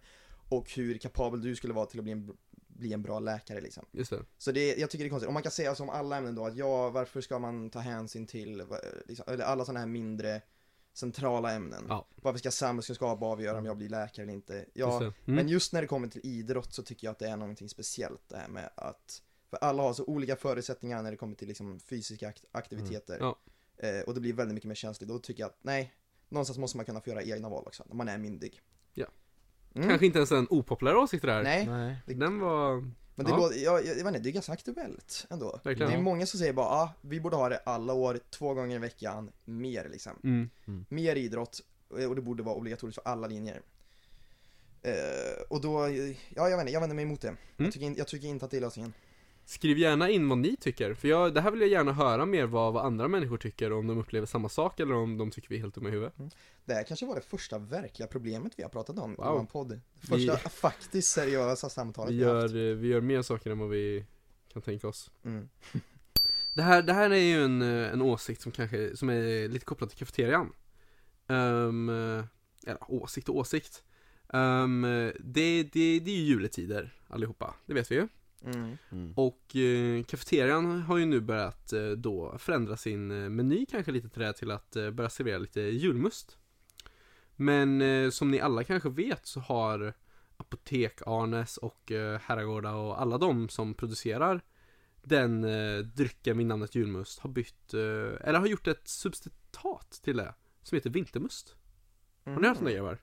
och 0.49 0.71
hur 0.71 0.97
kapabel 0.97 1.41
du 1.41 1.55
skulle 1.55 1.73
vara 1.73 1.85
till 1.85 1.99
att 1.99 2.03
bli 2.03 2.11
en, 2.11 2.37
bli 2.67 2.93
en 2.93 3.01
bra 3.01 3.19
läkare 3.19 3.61
liksom. 3.61 3.85
Just 3.91 4.09
det. 4.11 4.19
Så 4.37 4.51
det, 4.51 4.75
jag 4.77 4.89
tycker 4.89 5.03
det 5.03 5.07
är 5.07 5.09
konstigt. 5.09 5.27
Om 5.27 5.33
man 5.33 5.43
kan 5.43 5.51
säga 5.51 5.75
som 5.75 5.89
alla 5.89 6.17
ämnen 6.17 6.35
då 6.35 6.45
att 6.45 6.55
ja, 6.55 6.89
varför 6.89 7.21
ska 7.21 7.39
man 7.39 7.69
ta 7.69 7.79
hänsyn 7.79 8.27
till, 8.27 8.63
liksom, 9.05 9.25
eller 9.33 9.45
alla 9.45 9.65
sådana 9.65 9.79
här 9.79 9.87
mindre 9.87 10.41
centrala 10.93 11.51
ämnen. 11.53 11.85
Ja. 11.89 12.07
Varför 12.15 12.39
ska 12.39 12.51
samhällskunskap 12.51 13.21
avgöra 13.23 13.57
om 13.57 13.65
jag 13.65 13.77
blir 13.77 13.89
läkare 13.89 14.23
eller 14.23 14.33
inte? 14.33 14.65
Ja. 14.73 14.97
Mm. 15.01 15.13
men 15.25 15.47
just 15.49 15.73
när 15.73 15.81
det 15.81 15.87
kommer 15.87 16.07
till 16.07 16.21
idrott 16.23 16.73
så 16.73 16.83
tycker 16.83 17.07
jag 17.07 17.11
att 17.11 17.19
det 17.19 17.27
är 17.29 17.37
någonting 17.37 17.69
speciellt 17.69 18.21
det 18.29 18.37
här 18.37 18.47
med 18.47 18.69
att, 18.75 19.21
för 19.49 19.57
alla 19.57 19.83
har 19.83 19.93
så 19.93 20.05
olika 20.05 20.35
förutsättningar 20.35 21.03
när 21.03 21.11
det 21.11 21.17
kommer 21.17 21.35
till 21.35 21.47
liksom 21.47 21.79
fysiska 21.79 22.29
akt- 22.29 22.45
aktiviteter. 22.51 23.13
Mm. 23.15 23.25
Ja. 23.25 23.37
Eh, 23.77 23.99
och 24.07 24.13
det 24.13 24.19
blir 24.21 24.33
väldigt 24.33 24.53
mycket 24.53 24.67
mer 24.67 24.75
känsligt. 24.75 25.09
Då 25.09 25.19
tycker 25.19 25.43
jag 25.43 25.47
att 25.47 25.57
nej, 25.61 25.93
någonstans 26.29 26.57
måste 26.59 26.77
man 26.77 26.85
kunna 26.85 27.01
få 27.01 27.09
göra 27.09 27.23
egna 27.23 27.49
val 27.49 27.63
också, 27.67 27.83
när 27.87 27.95
man 27.95 28.07
är 28.07 28.17
myndig. 28.17 28.61
Ja. 28.93 29.05
Mm. 29.75 29.89
Kanske 29.89 30.05
inte 30.05 30.17
ens 30.19 30.31
en 30.31 30.47
opopulär 30.49 30.95
åsikt 30.95 31.21
det 31.21 31.31
där. 31.31 31.43
Nej, 31.43 31.67
Nej 31.67 31.95
det- 32.05 32.13
Den 32.13 32.39
var, 32.39 32.75
men 33.15 33.25
det, 33.25 33.31
Ja. 33.31 33.37
låter, 33.37 33.55
jag, 33.57 33.73
jag, 33.85 33.97
jag 33.97 34.03
vet 34.03 34.07
inte, 34.07 34.19
det 34.19 34.29
är 34.29 34.31
ganska 34.33 34.51
aktuellt 34.51 35.27
ändå. 35.29 35.59
Verkligen. 35.63 35.91
Det 35.91 35.97
är 35.97 36.01
många 36.01 36.25
som 36.25 36.39
säger 36.39 36.53
bara, 36.53 36.65
ah, 36.67 36.93
vi 37.01 37.19
borde 37.19 37.35
ha 37.35 37.49
det 37.49 37.57
alla 37.57 37.93
år, 37.93 38.19
två 38.29 38.53
gånger 38.53 38.75
i 38.75 38.79
veckan, 38.79 39.31
mer 39.45 39.89
liksom. 39.89 40.13
mm. 40.23 40.49
Mer 40.89 41.15
idrott, 41.15 41.61
eh, 41.99 42.09
och 42.09 42.15
det 42.15 42.21
borde 42.21 42.43
vara 42.43 42.55
obligatoriskt 42.55 43.03
för 43.03 43.09
alla 43.11 43.27
linjer. 43.27 43.61
Eh, 44.81 45.41
och 45.49 45.61
då, 45.61 45.87
ja 45.89 46.49
jag 46.49 46.49
vet 46.49 46.59
inte, 46.59 46.73
jag 46.73 46.79
vänder 46.79 46.95
mig 46.95 47.03
emot 47.05 47.21
det. 47.21 47.27
Mm. 47.27 47.39
Jag, 47.57 47.71
tycker, 47.73 47.93
jag 47.97 48.07
tycker 48.07 48.27
inte 48.27 48.45
att 48.45 48.51
det 48.51 48.57
är 48.57 48.61
lösningen. 48.61 48.93
Skriv 49.49 49.77
gärna 49.77 50.09
in 50.09 50.29
vad 50.29 50.37
ni 50.37 50.55
tycker, 50.55 50.93
för 50.93 51.07
jag, 51.07 51.33
det 51.33 51.41
här 51.41 51.51
vill 51.51 51.61
jag 51.61 51.69
gärna 51.69 51.91
höra 51.93 52.25
mer 52.25 52.45
vad, 52.45 52.73
vad 52.73 52.85
andra 52.85 53.07
människor 53.07 53.37
tycker, 53.37 53.71
om 53.71 53.87
de 53.87 53.97
upplever 53.97 54.27
samma 54.27 54.49
sak 54.49 54.79
eller 54.79 54.93
om 54.95 55.17
de 55.17 55.31
tycker 55.31 55.49
vi 55.49 55.55
är 55.55 55.59
helt 55.59 55.75
dumma 55.75 55.89
i 55.89 55.91
huvudet. 55.91 56.13
Det 56.65 56.73
här 56.73 56.83
kanske 56.83 57.05
var 57.05 57.15
det 57.15 57.21
första 57.21 57.57
verkliga 57.57 58.07
problemet 58.07 58.53
vi 58.57 58.63
har 58.63 58.69
pratat 58.69 58.99
om 58.99 59.15
Wow. 59.15 59.25
i 59.25 59.39
vår 59.39 59.45
podd. 59.45 59.79
Första 60.09 60.37
faktiskt 60.49 61.07
seriösa 61.07 61.69
samtalet 61.69 62.13
Vi 62.13 62.17
vi 62.17 62.23
har 62.23 62.41
haft. 62.41 62.53
gör, 62.53 62.71
eh, 62.71 62.75
vi 62.75 62.87
gör 62.87 63.01
mer 63.01 63.21
saker 63.21 63.51
än 63.51 63.59
vad 63.59 63.69
vi 63.69 64.05
kan 64.53 64.61
tänka 64.61 64.87
oss. 64.87 65.11
Mm. 65.25 65.49
Det 66.53 66.63
här, 66.63 66.81
det 66.81 66.93
här 66.93 67.09
är 67.09 67.15
ju 67.15 67.43
en, 67.43 67.61
eh, 67.61 67.93
en 67.93 68.01
åsikt 68.01 68.41
som 68.41 68.51
kanske, 68.51 68.97
som 68.97 69.09
är 69.09 69.47
lite 69.47 69.65
kopplad 69.65 69.89
till 69.89 69.99
kafeterian. 69.99 70.53
Um, 71.27 71.89
eller 71.89 72.77
åsikt 72.87 73.29
och 73.29 73.35
åsikt. 73.35 73.83
Um, 74.27 74.81
det, 75.19 75.63
det, 75.63 75.99
det 75.99 76.11
är 76.11 76.15
ju 76.15 76.23
juletider 76.23 76.93
allihopa, 77.07 77.55
det 77.65 77.73
vet 77.73 77.91
vi 77.91 77.95
ju. 77.95 78.07
Mm. 78.43 78.77
mm. 78.91 79.13
Och 79.15 79.55
eh, 79.55 80.03
kafeterian 80.03 80.81
har 80.81 80.97
ju 80.97 81.05
nu 81.05 81.19
börjat 81.19 81.73
eh, 81.73 81.89
då 81.89 82.37
förändra 82.37 82.77
sin 82.77 83.11
eh, 83.11 83.29
meny 83.29 83.65
kanske 83.65 83.91
lite 83.91 84.09
till 84.09 84.19
det 84.19 84.25
här 84.25 84.33
till 84.33 84.51
att 84.51 84.75
eh, 84.75 84.91
börja 84.91 85.09
servera 85.09 85.37
lite 85.37 85.61
julmust. 85.61 86.37
Men 87.35 87.81
eh, 87.81 88.09
som 88.09 88.31
ni 88.31 88.39
alla 88.39 88.63
kanske 88.63 88.89
vet 88.89 89.25
så 89.25 89.39
har 89.39 89.93
Apotek 90.37 91.01
Arnes 91.05 91.57
och 91.57 91.91
eh, 91.91 92.19
Herragårda 92.23 92.73
och 92.73 93.01
alla 93.01 93.17
de 93.17 93.49
som 93.49 93.73
producerar 93.73 94.41
den 95.07 95.43
eh, 95.43 95.77
drycken 95.79 96.37
vid 96.37 96.47
namnet 96.47 96.75
julmust 96.75 97.19
har 97.19 97.29
bytt, 97.29 97.73
eh, 97.73 98.27
eller 98.27 98.39
har 98.39 98.47
gjort 98.47 98.67
ett 98.67 98.87
substitut 98.87 100.01
till 100.03 100.17
det 100.17 100.33
som 100.61 100.75
heter 100.75 100.89
vintermust. 100.89 101.55
Har 102.23 102.39
ni 102.39 102.47
hört 102.47 102.57
om 102.59 102.65
det 102.65 102.73
grabbar? 102.73 102.97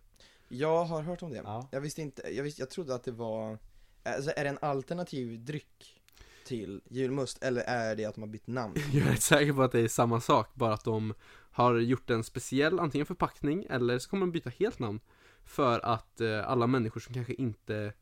Jag 0.48 0.84
har 0.84 1.02
hört 1.02 1.22
om 1.22 1.30
det. 1.30 1.36
Ja. 1.36 1.68
Jag 1.72 1.80
visste 1.80 2.02
inte, 2.02 2.22
jag, 2.34 2.44
visste, 2.44 2.62
jag 2.62 2.70
trodde 2.70 2.94
att 2.94 3.04
det 3.04 3.12
var, 3.12 3.58
alltså 4.04 4.32
är 4.36 4.44
det 4.44 4.50
en 4.50 4.58
alternativ 4.62 5.44
dryck 5.44 6.00
till 6.46 6.80
julmust 6.90 7.42
eller 7.42 7.60
är 7.60 7.96
det 7.96 8.04
att 8.04 8.14
de 8.14 8.20
har 8.20 8.28
bytt 8.28 8.46
namn? 8.46 8.74
Jag 8.92 9.06
är 9.06 9.10
rätt 9.10 9.22
säker 9.22 9.52
på 9.52 9.62
att 9.62 9.72
det 9.72 9.80
är 9.80 9.88
samma 9.88 10.20
sak, 10.20 10.54
bara 10.54 10.74
att 10.74 10.84
de 10.84 11.14
har 11.50 11.74
gjort 11.74 12.10
en 12.10 12.24
speciell 12.24 12.80
antingen 12.80 13.06
förpackning 13.06 13.66
eller 13.70 13.98
så 13.98 14.10
kommer 14.10 14.26
de 14.26 14.32
byta 14.32 14.50
helt 14.50 14.78
namn 14.78 15.00
för 15.44 15.80
att 15.84 16.20
eh, 16.20 16.48
alla 16.50 16.66
människor 16.66 17.00
som 17.00 17.14
kanske 17.14 17.34
inte 17.34 17.92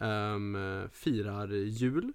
ehm, 0.00 0.88
firar 0.92 1.48
jul 1.48 2.12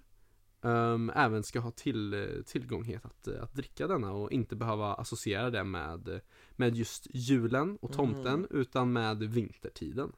ehm, 0.62 1.12
även 1.14 1.42
ska 1.42 1.60
ha 1.60 1.70
till, 1.70 2.42
tillgånghet 2.46 3.04
att, 3.04 3.28
att 3.28 3.54
dricka 3.54 3.86
denna 3.86 4.12
och 4.12 4.32
inte 4.32 4.56
behöva 4.56 4.94
associera 4.94 5.50
det 5.50 5.64
med, 5.64 6.20
med 6.50 6.76
just 6.76 7.06
julen 7.10 7.78
och 7.82 7.92
tomten 7.92 8.34
Mm. 8.34 8.46
utan 8.50 8.92
med 8.92 9.18
vintertiden. 9.18 10.12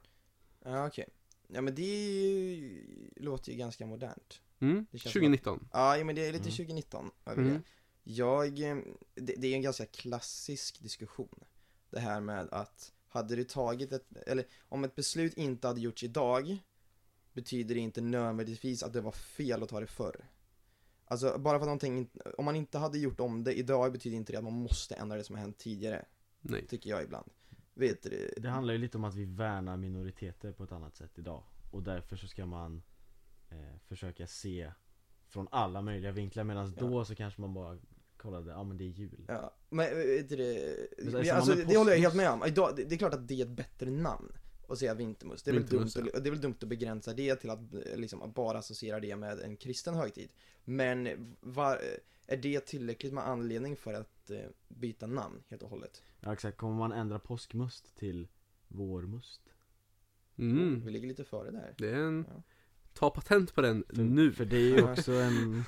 Ja 0.64 0.86
okej. 0.86 1.08
Ja 1.48 1.61
men 1.61 1.74
det 1.74 1.82
ju, 1.82 2.85
låter 3.16 3.52
ju 3.52 3.59
ganska 3.59 3.87
modernt. 3.87 4.40
Mm, 4.61 4.87
Det 4.90 4.98
känns 4.98 5.12
som 5.12 5.20
2019. 5.20 5.68
Ja, 5.72 6.04
men 6.04 6.14
det 6.16 6.22
är 6.26 6.32
lite 6.32 6.44
Mm. 6.48 6.56
2019 6.56 7.11
över 7.26 7.42
Mm. 7.42 7.54
det. 7.54 7.62
Jag, 8.04 8.59
eh, 8.61 8.76
det, 9.14 9.35
det 9.37 9.46
är 9.48 9.54
en 9.54 9.62
ganska 9.62 9.87
klassisk 9.87 10.80
diskussion. 10.82 11.44
Det 11.90 12.00
här 12.00 12.20
med 12.20 12.48
att, 12.50 12.92
hade 13.09 13.37
du 13.37 13.44
tagit 13.44 13.92
ett, 13.92 14.16
eller 14.26 14.44
om 14.68 14.85
ett 14.85 14.94
beslut 14.94 15.35
inte 15.35 15.66
hade 15.66 15.80
gjorts 15.80 16.04
idag, 16.04 16.59
betyder 17.32 17.74
det 17.74 17.80
inte 17.80 18.00
nödvändigtvis 18.00 18.82
att 18.82 18.92
det 18.92 19.00
var 19.00 19.12
fel 19.12 19.62
att 19.62 19.68
ta 19.68 19.80
det 19.80 19.87
förr. 19.87 20.28
Alltså 21.04 21.38
bara 21.38 21.59
för 21.59 21.62
att 21.64 21.66
någonting, 21.66 22.11
om 22.38 22.44
man 22.44 22.56
inte 22.56 22.78
hade 22.78 22.98
gjort 22.98 23.20
om 23.20 23.44
det 23.44 23.54
idag 23.59 23.92
betyder 23.92 24.16
inte 24.16 24.32
det 24.32 24.38
att 24.38 24.44
man 24.44 24.52
måste 24.52 24.94
ändra 24.94 25.16
det 25.16 25.24
som 25.24 25.35
har 25.35 25.40
hänt 25.42 25.59
tidigare, 25.59 26.04
Nej. 26.40 26.66
tycker 26.66 26.90
jag 26.90 27.02
ibland. 27.02 27.30
Vet 27.78 28.02
du 28.02 28.34
Det 28.36 28.48
handlar 28.48 28.74
ju 28.74 28.78
lite 28.80 28.98
om 28.98 29.04
att 29.04 29.14
vi 29.14 29.24
värnar 29.24 29.76
minoriteter 29.76 30.52
på 30.52 30.64
ett 30.64 30.72
annat 30.72 30.96
sätt 30.96 31.18
idag 31.18 31.42
Och 31.70 31.82
därför 31.82 32.16
så 32.16 32.26
ska 32.28 32.46
man 32.46 32.82
eh, 33.50 33.78
försöka 33.88 34.26
se 34.26 34.72
från 35.28 35.48
alla 35.50 35.82
möjliga 35.82 36.12
vinklar 36.12 36.44
medan 36.44 36.74
Ja. 36.76 36.86
då 36.86 37.04
så 37.04 37.14
kanske 37.14 37.40
man 37.40 37.54
bara 37.54 37.78
kollade, 38.16 38.50
ja 38.50 38.62
men 38.64 38.78
det 38.78 38.84
är 38.84 38.88
jul 38.88 39.24
Ja, 39.28 39.54
men 39.70 39.96
vet 39.96 40.28
du 40.28 40.36
det, 40.36 40.86
Men 41.04 41.30
alltså, 41.30 41.56
med 41.56 41.66
det 41.68 41.76
håller 41.76 41.92
jag 41.92 41.98
helt 41.98 42.14
med 42.14 42.30
om. 42.30 42.44
Idag, 42.46 42.72
det 42.76 42.84
det 42.84 42.94
är 42.94 42.98
klart 42.98 43.14
att 43.14 43.28
det 43.28 43.40
är 43.40 43.44
ett 43.44 43.50
bättre 43.56 43.90
namn 43.90 44.32
att 44.68 44.78
säga 44.78 44.94
vintermust. 44.94 45.44
Det 45.44 45.50
är, 45.50 45.52
väl 45.52 45.62
dumt, 45.66 45.70
Vintermust, 45.84 46.14
att- 46.16 46.22
det 46.24 46.28
är 46.28 46.30
väl 46.30 46.40
dumt 46.40 46.54
att 46.62 46.68
begränsa 46.68 47.12
det 47.14 47.36
till 47.36 47.50
att 47.50 47.74
eh, 47.74 47.96
liksom, 47.96 48.32
bara 48.34 48.58
associera 48.58 49.00
det 49.00 49.16
med 49.16 49.40
en 49.40 49.56
kristen 49.56 49.94
högtid. 49.94 50.32
Men 50.64 51.08
var, 51.40 51.80
är 52.26 52.36
det 52.36 52.66
tillräckligt 52.66 53.12
med 53.12 53.28
anledning 53.28 53.76
för 53.76 53.94
att 53.94 54.30
eh, 54.30 54.38
byta 54.68 55.06
namn 55.06 55.42
helt 55.48 55.62
och 55.62 55.70
hållet? 55.70 56.02
Ja 56.26 56.32
exakt, 56.32 56.56
kommer 56.58 56.74
man 56.76 56.92
ändra 56.92 57.18
påskmust 57.18 57.96
till 57.96 58.28
vårmust? 58.68 59.40
Mm. 60.38 60.84
Vi 60.84 60.90
ligger 60.90 61.08
lite 61.08 61.24
före 61.24 61.50
där. 61.50 61.74
Det 61.78 61.90
är 61.90 61.94
en... 62.00 62.26
Ja. 62.28 62.42
Ta 62.94 63.10
patent 63.10 63.54
på 63.54 63.60
den 63.60 63.84
För, 63.88 64.02
nu. 64.02 64.32
För 64.32 64.44
det 64.44 64.56
är 64.56 64.76
ju 64.76 64.82
också 64.82 65.12
en 65.12 65.64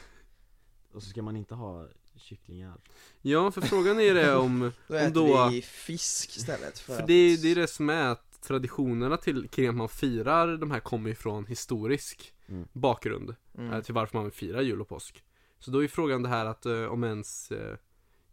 Och 0.93 1.03
så 1.03 1.11
ska 1.11 1.23
man 1.23 1.37
inte 1.37 1.55
ha 1.55 1.89
kycklingar 2.17 2.75
Ja, 3.21 3.51
för 3.51 3.61
frågan 3.61 4.01
är 4.01 4.15
det 4.15 4.37
om... 4.37 4.73
Då 4.89 4.95
Om 4.95 5.01
äter 5.01 5.15
då- 5.15 5.49
vi 5.49 5.63
fisk 5.63 6.37
istället. 6.37 6.79
För, 6.79 6.95
För 6.95 7.03
att, 7.03 7.07
det 7.07 7.15
är, 7.15 7.37
det 7.43 7.49
är 7.49 7.55
det 7.55 7.67
som 7.67 7.91
är 7.91 8.09
att 8.09 8.41
traditionerna 8.43 9.17
till, 9.17 9.49
kring 9.49 9.69
att 9.69 9.75
man 9.75 9.89
firar 9.89 10.57
de 10.57 10.71
här 10.71 10.81
kommer 10.81 11.11
ifrån 11.11 11.47
historisk 11.47 12.35
Mm. 12.51 12.69
bakgrund 12.73 13.35
mm. 13.59 13.73
eh, 13.73 13.83
till 13.83 13.95
varför 13.95 14.17
man 14.17 14.25
vill 14.25 14.33
fira 14.33 14.63
jul 14.63 14.81
och 14.81 14.89
påsk. 14.89 15.25
Så 15.59 15.71
då 15.71 15.85
är 15.85 15.89
frågan 15.89 16.23
det 16.23 16.29
här 16.29 16.47
att 16.47 16.67
eh, 16.67 16.85
om 16.85 17.05
ens 17.05 17.51
eh, 17.51 17.77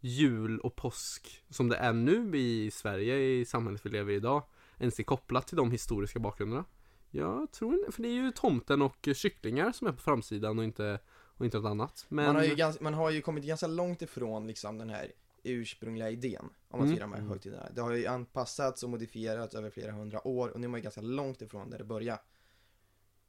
jul 0.00 0.60
och 0.60 0.76
påsk 0.76 1.44
som 1.50 1.68
det 1.68 1.76
är 1.76 1.92
nu 1.92 2.38
i 2.38 2.70
Sverige, 2.70 3.16
i 3.18 3.44
samhället 3.44 3.86
vi 3.86 3.90
lever 3.90 4.12
i 4.12 4.16
idag, 4.16 4.42
ens 4.78 4.98
är 4.98 5.02
kopplat 5.02 5.46
till 5.46 5.56
de 5.56 5.70
historiska 5.70 6.18
bakgrunderna. 6.18 6.64
Jag 7.10 7.52
tror 7.52 7.74
inte, 7.74 7.92
för 7.92 8.02
det 8.02 8.08
är 8.08 8.12
ju 8.12 8.30
tomten 8.30 8.82
och 8.82 9.08
kycklingar 9.14 9.72
som 9.72 9.86
är 9.86 9.92
på 9.92 10.00
framsidan 10.00 10.58
och 10.58 10.64
inte, 10.64 10.98
och 11.08 11.44
inte 11.44 11.56
något 11.56 11.70
annat. 11.70 12.06
Men, 12.08 12.26
man, 12.26 12.36
har 12.36 12.44
ju 12.44 12.54
ganska, 12.54 12.84
man 12.84 12.94
har 12.94 13.10
ju 13.10 13.20
kommit 13.20 13.44
ganska 13.44 13.66
långt 13.66 14.02
ifrån 14.02 14.46
liksom 14.46 14.78
den 14.78 14.90
här 14.90 15.12
ursprungliga 15.42 16.10
idén 16.10 16.48
om 16.68 16.78
man 16.78 16.88
Mm. 16.88 16.94
firar 16.96 17.06
de 17.06 17.12
här 17.12 17.18
Mm. 17.18 17.30
högtiderna. 17.30 17.68
Det 17.74 17.80
har 17.80 17.92
ju 17.92 18.06
anpassats 18.06 18.82
och 18.82 18.90
modifierats 18.90 19.54
över 19.54 19.70
flera 19.70 19.92
hundra 19.92 20.26
år 20.28 20.48
och 20.48 20.60
nu 20.60 20.66
är 20.66 20.68
man 20.68 20.80
ju 20.80 20.82
ganska 20.82 21.00
långt 21.00 21.42
ifrån 21.42 21.70
där 21.70 21.78
det 21.78 21.84
började. 21.84 22.20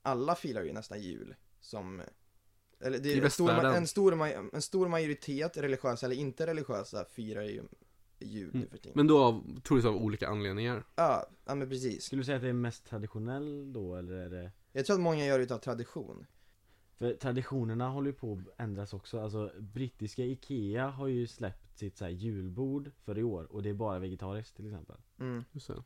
Alla 0.01 0.35
firar 0.35 0.63
ju 0.63 0.73
nästan 0.73 1.01
jul 1.01 1.35
som 1.59 2.01
eller 2.79 2.99
det 2.99 3.13
är 3.13 3.23
en 3.23 3.31
stor, 3.31 3.49
en, 3.49 3.87
stor, 3.87 4.23
en 4.53 4.61
stor 4.61 4.87
majoritet, 4.87 5.57
religiösa 5.57 6.05
eller 6.05 6.15
inte 6.15 6.47
religiösa, 6.47 7.05
firar 7.05 7.41
ju 7.43 7.63
jul 8.19 8.51
Mm. 8.55 8.67
för 8.69 8.77
tiden. 8.77 8.91
men 8.95 9.07
då 9.07 9.23
av, 9.23 9.41
troligtvis 9.63 9.85
av 9.85 9.95
olika 9.95 10.27
anledningar. 10.27 10.83
Ja, 10.95 11.29
ja 11.45 11.55
men 11.55 11.69
precis. 11.69 12.03
Skulle 12.03 12.19
du 12.19 12.23
säga 12.25 12.35
att 12.35 12.41
det 12.43 12.49
är 12.49 12.53
mest 12.53 12.85
traditionell 12.87 13.73
då 13.73 13.95
eller 13.95 14.13
är 14.13 14.29
det 14.29 14.51
Jag 14.71 14.85
tror 14.85 14.95
att 14.95 15.01
många 15.01 15.25
gör 15.25 15.37
det 15.37 15.43
utav 15.43 15.57
tradition. 15.57 16.25
För 16.97 17.13
traditionerna 17.13 17.89
håller 17.89 18.07
ju 18.07 18.13
på 18.13 18.33
att 18.33 18.59
ändras 18.61 18.93
också, 18.93 19.19
alltså 19.19 19.51
brittiska 19.59 20.23
IKEA 20.23 20.87
har 20.87 21.07
ju 21.07 21.27
släppt 21.27 21.77
sitt 21.77 21.97
så 21.97 22.03
här 22.05 22.11
julbord 22.11 22.91
för 23.05 23.17
i 23.17 23.23
år 23.23 23.43
och 23.51 23.63
det 23.63 23.69
är 23.69 23.73
bara 23.73 23.99
vegetariskt 23.99 24.55
till 24.55 24.65
exempel 24.65 24.95
Mm. 25.19 25.43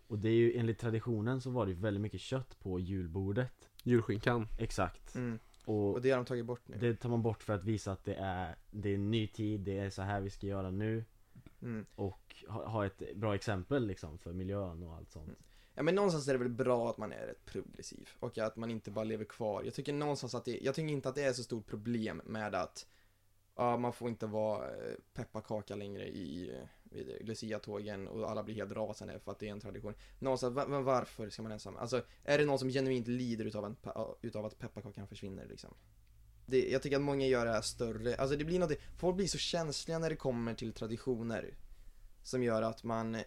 Och 0.07 0.19
det 0.19 0.29
är 0.29 0.33
ju 0.33 0.57
enligt 0.57 0.79
traditionen 0.79 1.41
så 1.41 1.49
var 1.49 1.65
det 1.65 1.71
ju 1.71 1.77
väldigt 1.77 2.01
mycket 2.01 2.21
kött 2.21 2.59
på 2.59 2.79
julbordet 2.79 3.69
Julskinkan. 3.83 4.47
Exakt 4.59 5.15
Mm. 5.15 5.39
Och 5.65 5.91
Och 5.91 6.01
det 6.01 6.09
har 6.09 6.17
de 6.17 6.25
tagit 6.25 6.45
bort 6.45 6.67
nu. 6.67 6.77
det 6.77 6.95
tar 6.95 7.09
man 7.09 7.21
bort 7.21 7.43
för 7.43 7.53
att 7.53 7.63
visa 7.63 7.91
att 7.91 8.03
det 8.03 8.15
är, 8.15 8.55
det 8.71 8.89
är 8.89 8.95
en 8.95 9.11
ny 9.11 9.27
tid, 9.27 9.59
det 9.59 9.77
är 9.77 9.89
så 9.89 10.01
här 10.01 10.21
vi 10.21 10.29
ska 10.29 10.47
göra 10.47 10.71
nu 10.71 11.03
Mm. 11.61 11.85
Och 11.95 12.35
ha, 12.47 12.65
ha 12.65 12.85
ett 12.85 13.15
bra 13.15 13.35
exempel 13.35 13.87
liksom 13.87 14.17
för 14.17 14.33
miljön 14.33 14.83
och 14.83 14.95
allt 14.95 15.11
sånt 15.11 15.37
Ja 15.75 15.83
men 15.83 15.95
någonstans 15.95 16.27
är 16.27 16.33
det 16.33 16.39
väl 16.39 16.49
bra 16.49 16.89
att 16.89 16.97
man 16.97 17.11
är 17.11 17.27
rätt 17.27 17.45
progressiv 17.45 18.09
och 18.19 18.37
att 18.37 18.55
man 18.55 18.71
inte 18.71 18.91
bara 18.91 19.05
lever 19.05 19.25
kvar. 19.25 19.63
Jag 19.63 19.73
tycker 19.73 19.93
någonstans 19.93 20.35
att 20.35 20.45
det, 20.45 20.59
jag 20.61 20.75
tycker 20.75 20.89
inte 20.93 21.09
att 21.09 21.15
det 21.15 21.23
är 21.23 21.33
så 21.33 21.43
stort 21.43 21.67
problem 21.67 22.21
med 22.25 22.55
att 22.55 22.87
ja, 23.55 23.77
man 23.77 23.93
får 23.93 24.09
inte 24.09 24.25
vara 24.25 24.65
eh, 24.65 24.93
pepparkaka 25.13 25.75
längre 25.75 26.07
i 26.07 26.57
Lucia-tågen 27.21 28.07
och 28.07 28.29
alla 28.31 28.43
blir 28.43 28.55
helt 28.55 28.71
rasande 28.71 29.19
för 29.19 29.31
att 29.31 29.39
det 29.39 29.47
är 29.47 29.51
en 29.51 29.59
tradition. 29.59 29.93
Någonstans, 30.19 30.67
men 30.67 30.83
varför 30.83 31.29
ska 31.29 31.41
man 31.41 31.51
ensam... 31.51 31.77
Alltså, 31.77 32.01
är 32.23 32.37
det 32.37 32.45
någon 32.45 32.59
som 32.59 32.69
genuint 32.69 33.07
lider 33.07 33.45
utav, 33.45 33.65
en, 33.65 33.75
utav 34.21 34.45
att 34.45 34.59
pepparkakan 34.59 35.07
försvinner 35.07 35.47
liksom? 35.47 35.73
Det, 36.45 36.69
jag 36.69 36.81
tycker 36.81 36.95
att 36.95 37.01
många 37.01 37.25
gör 37.25 37.45
det 37.45 37.51
här 37.51 37.61
större, 37.61 38.15
alltså 38.15 38.35
det 38.37 38.45
blir 38.45 38.59
något, 38.59 38.77
folk 38.97 39.15
blir 39.15 39.27
så 39.27 39.37
känsliga 39.37 39.99
när 39.99 40.09
det 40.09 40.15
kommer 40.15 40.53
till 40.53 40.73
traditioner 40.73 41.53
som 42.23 42.43
gör 42.43 42.61
att 42.61 42.83
man 42.83 43.15
eh, 43.15 43.21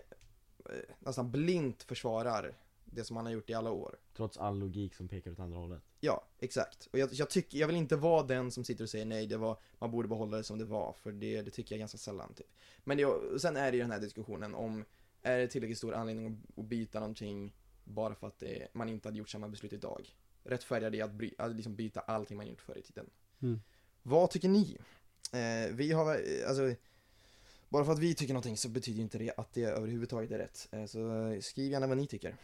nästan 0.98 1.30
blint 1.30 1.82
försvarar 1.82 2.56
det 2.94 3.04
som 3.04 3.14
man 3.14 3.24
har 3.24 3.32
gjort 3.32 3.50
i 3.50 3.54
alla 3.54 3.70
år. 3.70 3.98
Trots 4.16 4.38
all 4.38 4.58
logik 4.58 4.94
som 4.94 5.08
pekar 5.08 5.30
åt 5.30 5.38
andra 5.38 5.58
hållet 5.58 5.82
Ja, 6.00 6.24
exakt. 6.38 6.86
Och 6.86 6.98
jag, 6.98 7.08
jag 7.12 7.30
tycker, 7.30 7.58
jag 7.58 7.66
vill 7.66 7.76
inte 7.76 7.96
vara 7.96 8.22
den 8.22 8.50
som 8.50 8.64
sitter 8.64 8.84
och 8.84 8.90
säger 8.90 9.04
nej, 9.04 9.26
det 9.26 9.36
var, 9.36 9.58
man 9.78 9.90
borde 9.90 10.08
behålla 10.08 10.36
det 10.36 10.44
som 10.44 10.58
det 10.58 10.64
var, 10.64 10.92
för 11.02 11.12
det, 11.12 11.42
det 11.42 11.50
tycker 11.50 11.74
jag 11.74 11.78
ganska 11.78 11.98
sällan 11.98 12.34
typ. 12.34 12.46
Men 12.84 12.96
det, 12.96 13.06
sen 13.40 13.56
är 13.56 13.70
det 13.70 13.76
ju 13.76 13.82
den 13.82 13.90
här 13.90 14.00
diskussionen 14.00 14.54
om, 14.54 14.84
är 15.22 15.38
det 15.38 15.48
tillräckligt 15.48 15.78
stor 15.78 15.94
anledning 15.94 16.26
att, 16.26 16.58
att 16.58 16.64
byta 16.64 17.00
någonting 17.00 17.52
bara 17.84 18.14
för 18.14 18.26
att 18.26 18.38
det, 18.38 18.68
man 18.72 18.88
inte 18.88 19.08
hade 19.08 19.18
gjort 19.18 19.30
samma 19.30 19.48
beslut 19.48 19.72
idag? 19.72 20.16
Rättfärdigar 20.42 20.90
det 20.90 21.02
att, 21.02 21.12
bry, 21.12 21.34
att 21.38 21.56
liksom 21.56 21.74
byta 21.74 22.00
allting 22.00 22.36
man 22.36 22.46
gjort 22.46 22.60
förr 22.60 22.78
i 22.78 22.82
tiden? 22.82 23.10
Mm. 23.42 23.60
Vad 24.02 24.30
tycker 24.30 24.48
ni? 24.48 24.78
Eh, 25.32 25.74
vi 25.74 25.92
har, 25.92 26.14
eh, 26.14 26.48
alltså, 26.48 26.74
bara 27.68 27.84
för 27.84 27.92
att 27.92 27.98
vi 27.98 28.14
tycker 28.14 28.34
någonting 28.34 28.56
så 28.56 28.68
betyder 28.68 29.00
inte 29.00 29.18
det 29.18 29.32
att 29.36 29.52
det 29.52 29.64
överhuvudtaget 29.64 30.30
är 30.30 30.38
rätt. 30.38 30.68
Eh, 30.72 30.86
så 30.86 31.26
eh, 31.26 31.40
skriv 31.40 31.72
gärna 31.72 31.86
vad 31.86 31.96
ni 31.96 32.06
tycker. 32.06 32.36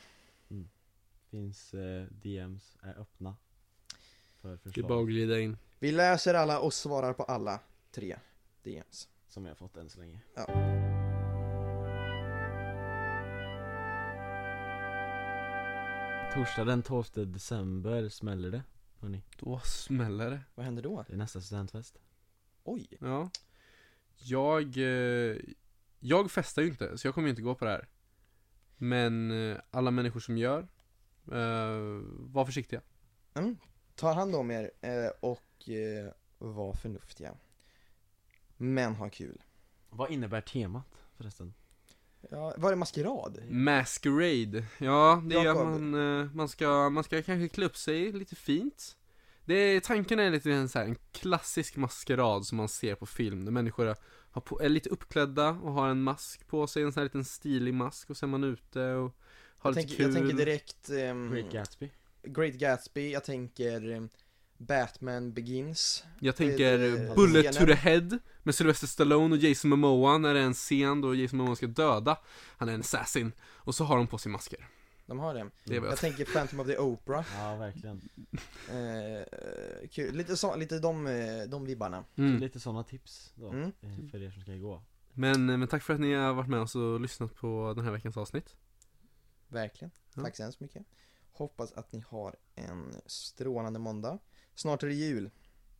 Finns 1.30 1.74
eh, 1.74 2.06
DMs 2.10 2.76
är 2.82 3.00
öppna 3.00 3.36
För 4.36 4.48
Det 4.48 4.54
är 4.54 4.56
förslag 4.56 4.88
bara 4.88 5.00
att 5.00 5.06
glida 5.06 5.40
in. 5.40 5.56
Vi 5.78 5.92
läser 5.92 6.34
alla 6.34 6.60
och 6.60 6.74
svarar 6.74 7.12
på 7.12 7.22
alla 7.22 7.60
tre 7.90 8.16
DMs. 8.62 9.08
som 9.28 9.44
jag 9.44 9.50
har 9.50 9.56
fått 9.56 9.76
än 9.76 9.90
så 9.90 10.00
länge 10.00 10.20
Torsdag 16.34 16.64
den 16.64 16.82
12 16.82 17.04
december 17.14 18.08
smäller 18.08 18.50
det 18.50 18.62
hörni. 18.98 19.22
Då 19.38 19.60
smäller 19.64 20.30
det. 20.30 20.40
Vad 20.54 20.64
händer 20.64 20.82
då? 20.82 21.04
Det 21.08 21.12
är 21.12 21.16
nästa 21.16 21.40
studentfest 21.40 21.98
Oj! 22.64 22.88
Ja. 23.00 23.30
Jag, 24.16 24.76
eh, 24.76 25.36
jag 26.00 26.30
festar 26.30 26.62
ju 26.62 26.68
inte, 26.68 26.98
så 26.98 27.06
jag 27.06 27.14
kommer 27.14 27.28
ju 27.28 27.30
inte 27.30 27.42
gå 27.42 27.54
på 27.54 27.64
det 27.64 27.70
här. 27.70 27.88
Men 28.82 29.30
eh, 29.30 29.58
alla 29.70 29.90
människor 29.90 30.20
som 30.20 30.38
gör, 30.38 30.60
eh, 31.32 32.02
var 32.18 32.44
försiktiga. 32.44 32.80
Mm. 33.34 33.56
Ta 33.94 34.12
hand 34.12 34.34
om 34.34 34.50
er 34.50 34.70
eh, 34.80 35.10
och 35.20 35.68
eh, 35.68 36.12
var 36.38 36.72
förnuftiga. 36.72 37.34
Men 38.56 38.94
ha 38.94 39.10
kul. 39.10 39.42
Vad 39.90 40.10
innebär 40.10 40.40
temat 40.40 40.86
förresten? 41.16 41.54
Ja, 42.30 42.54
var 42.56 42.70
det 42.70 42.76
maskerad? 42.76 43.42
Masquerade, 43.50 44.64
ja 44.78 45.22
det 45.26 45.36
är 45.36 45.48
att 45.48 45.56
man, 45.56 46.20
eh, 46.20 46.34
man 46.34 46.48
ska, 46.48 46.90
man 46.90 47.04
ska 47.04 47.22
kanske 47.22 47.48
klä 47.48 47.66
upp 47.66 47.76
sig 47.76 48.12
lite 48.12 48.36
fint. 48.36 48.96
Det 49.44 49.54
är, 49.54 49.80
tanken 49.80 50.18
är 50.18 50.30
lite 50.30 50.52
en, 50.52 50.68
så 50.68 50.78
här, 50.78 50.86
en 50.86 50.96
klassisk 51.12 51.76
maskerad 51.76 52.46
som 52.46 52.56
man 52.56 52.68
ser 52.68 52.94
på 52.94 53.06
film, 53.06 53.44
där 53.44 53.52
människor 53.52 53.86
är, 53.86 53.96
har 54.30 54.40
på, 54.40 54.60
är 54.62 54.68
lite 54.68 54.88
uppklädda 54.88 55.48
och 55.50 55.72
har 55.72 55.88
en 55.88 56.02
mask 56.02 56.46
på 56.46 56.66
sig, 56.66 56.82
en 56.82 56.92
sån 56.92 57.00
här 57.00 57.04
liten 57.04 57.24
stilig 57.24 57.74
mask 57.74 58.10
och 58.10 58.16
så 58.16 58.26
är 58.26 58.28
man 58.30 58.44
ute 58.44 58.80
och 58.92 59.16
har 59.58 59.70
Jag 59.70 59.76
lite 59.76 59.88
tänker, 59.88 59.96
kul. 60.04 60.06
jag 60.06 60.14
tänker 60.14 60.36
direkt 60.44 60.90
ehm, 60.90 61.30
Great 61.34 61.52
Gatsby? 61.52 61.90
Great 62.22 62.54
Gatsby, 62.54 63.12
jag 63.12 63.24
tänker 63.24 63.90
ehm, 63.92 64.08
Batman 64.58 65.32
Begins. 65.32 66.04
Jag 66.20 66.36
tänker 66.36 66.78
Eh, 66.78 67.14
Bullet 67.14 67.46
scenen. 67.54 67.68
to 67.68 67.74
the 67.74 67.74
Head 67.90 68.18
med 68.42 68.54
Sylvester 68.54 68.86
Stallone 68.86 69.36
och 69.36 69.42
Jason 69.42 69.70
Momoa 69.70 70.18
när 70.18 70.34
det 70.34 70.40
är 70.40 70.44
en 70.44 70.54
scen 70.54 71.00
då 71.00 71.14
Jason 71.14 71.38
Momoa 71.38 71.56
ska 71.56 71.66
döda 71.66 72.18
Han 72.56 72.68
är 72.68 72.72
en 72.74 72.80
assassin 72.80 73.32
Och 73.42 73.74
så 73.74 73.84
har 73.84 73.96
de 73.96 74.06
på 74.06 74.18
sig 74.18 74.32
masker 74.32 74.68
De 75.10 75.18
har 75.18 75.34
det. 75.34 75.50
Det 75.64 75.74
Jag 75.74 75.98
tänker 75.98 76.24
Phantom 76.24 76.60
of 76.60 76.66
the 76.66 76.78
Opera. 76.78 77.24
Ja 77.36 77.56
verkligen 77.56 78.00
Eh, 78.70 79.88
kul. 79.90 80.14
Lite, 80.16 80.36
så, 80.36 80.56
lite 80.56 80.78
de, 80.78 81.06
eh, 81.06 81.42
de 81.48 81.64
vibbarna. 81.64 82.04
Mm. 82.16 82.36
lite 82.40 82.60
sådana 82.60 82.84
tips 82.84 83.32
då 83.34 83.48
Mm. 83.48 83.72
eh, 83.80 84.10
för 84.10 84.22
er 84.22 84.30
som 84.30 84.42
ska 84.42 84.52
gå 84.52 84.82
men, 85.12 85.46
men 85.46 85.68
tack 85.68 85.82
för 85.82 85.94
att 85.94 86.00
ni 86.00 86.12
har 86.14 86.32
varit 86.34 86.48
med 86.48 86.60
oss 86.60 86.74
och 86.76 87.00
lyssnat 87.00 87.34
på 87.34 87.72
den 87.76 87.84
här 87.84 87.92
veckans 87.92 88.16
avsnitt 88.16 88.56
Verkligen. 89.48 89.90
Ja. 90.14 90.22
Tack 90.22 90.36
så 90.36 90.42
hemskt 90.42 90.60
mycket. 90.60 90.86
Hoppas 91.32 91.72
att 91.72 91.92
ni 91.92 92.04
har 92.08 92.36
en 92.54 92.94
strålande 93.06 93.78
måndag. 93.78 94.18
Snart 94.54 94.82
är 94.82 94.86
det 94.86 94.94
jul. 94.94 95.30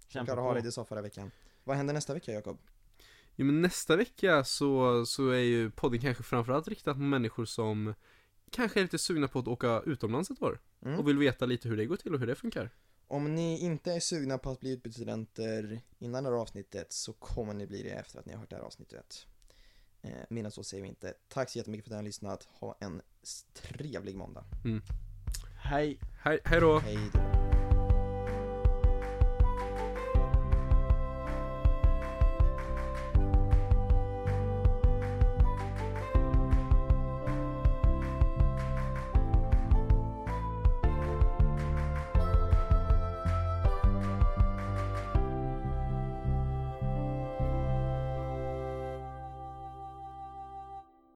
Kämpa 0.09 0.33
Klara 0.33 0.47
Hareide 0.49 0.69
på! 0.69 0.73
sa 0.73 0.85
förra 0.85 1.03
veckan. 1.03 1.31
Vad 1.65 1.77
händer 1.77 1.95
nästa 1.95 2.15
vecka 2.15 2.33
Jakob? 2.33 2.59
Jo 3.37 3.47
men 3.47 3.63
nästa 3.63 3.97
vecka 3.97 4.45
så, 4.45 5.07
så 5.07 5.29
är 5.29 5.39
ju 5.39 5.71
podden 5.71 6.01
kanske 6.01 6.23
framförallt 6.23 6.69
riktad 6.69 6.95
på 6.95 7.01
människor 7.01 7.45
som 7.45 7.95
Kanske 8.51 8.81
är 8.81 8.83
lite 8.83 8.99
sugna 8.99 9.29
på 9.29 9.39
att 9.39 9.49
åka 9.49 9.83
utomlands 9.87 10.31
ett 10.31 10.43
år 10.43 10.61
Mm. 10.83 10.99
och 10.99 11.09
vill 11.09 11.19
veta 11.19 11.47
lite 11.47 11.69
hur 11.69 11.77
det 11.77 11.87
går 11.87 11.97
till 11.97 12.15
och 12.15 12.21
hur 12.21 12.27
det 12.27 12.35
funkar 12.35 12.71
Om 13.07 13.35
ni 13.35 13.59
inte 13.61 13.93
är 13.93 14.01
sugna 14.01 14.39
på 14.39 14.51
att 14.51 14.61
bli 14.61 14.73
utbytesstudenter 14.73 15.81
innan 15.99 16.25
det 16.25 16.31
här 16.31 16.37
avsnittet 16.37 16.93
så 16.93 17.13
kommer 17.13 17.55
ni 17.55 17.67
bli 17.67 17.83
det 17.83 17.91
efter 17.91 18.19
att 18.19 18.27
ni 18.27 18.33
har 18.33 18.41
hört 18.41 18.51
det 18.51 18.57
här 18.57 18.63
avsnittet. 18.63 19.27
Eh, 20.03 20.39
än 20.39 20.51
så 20.51 20.65
säger 20.65 20.83
vi 20.83 20.89
inte. 20.89 21.15
Tack 21.29 21.51
så 21.51 21.59
jättemycket 21.59 21.85
för 21.85 21.91
att 21.91 21.95
ni 21.95 21.99
har 21.99 22.05
lyssnat. 22.05 22.49
Ha 22.51 22.77
en 22.81 23.03
trevlig 23.53 24.17
måndag. 24.17 24.45
Hej! 25.63 25.99
Hej, 26.23 26.41
hej 26.45 26.61
då! 26.61 26.79
Hej 26.79 26.99
då. 27.13 27.40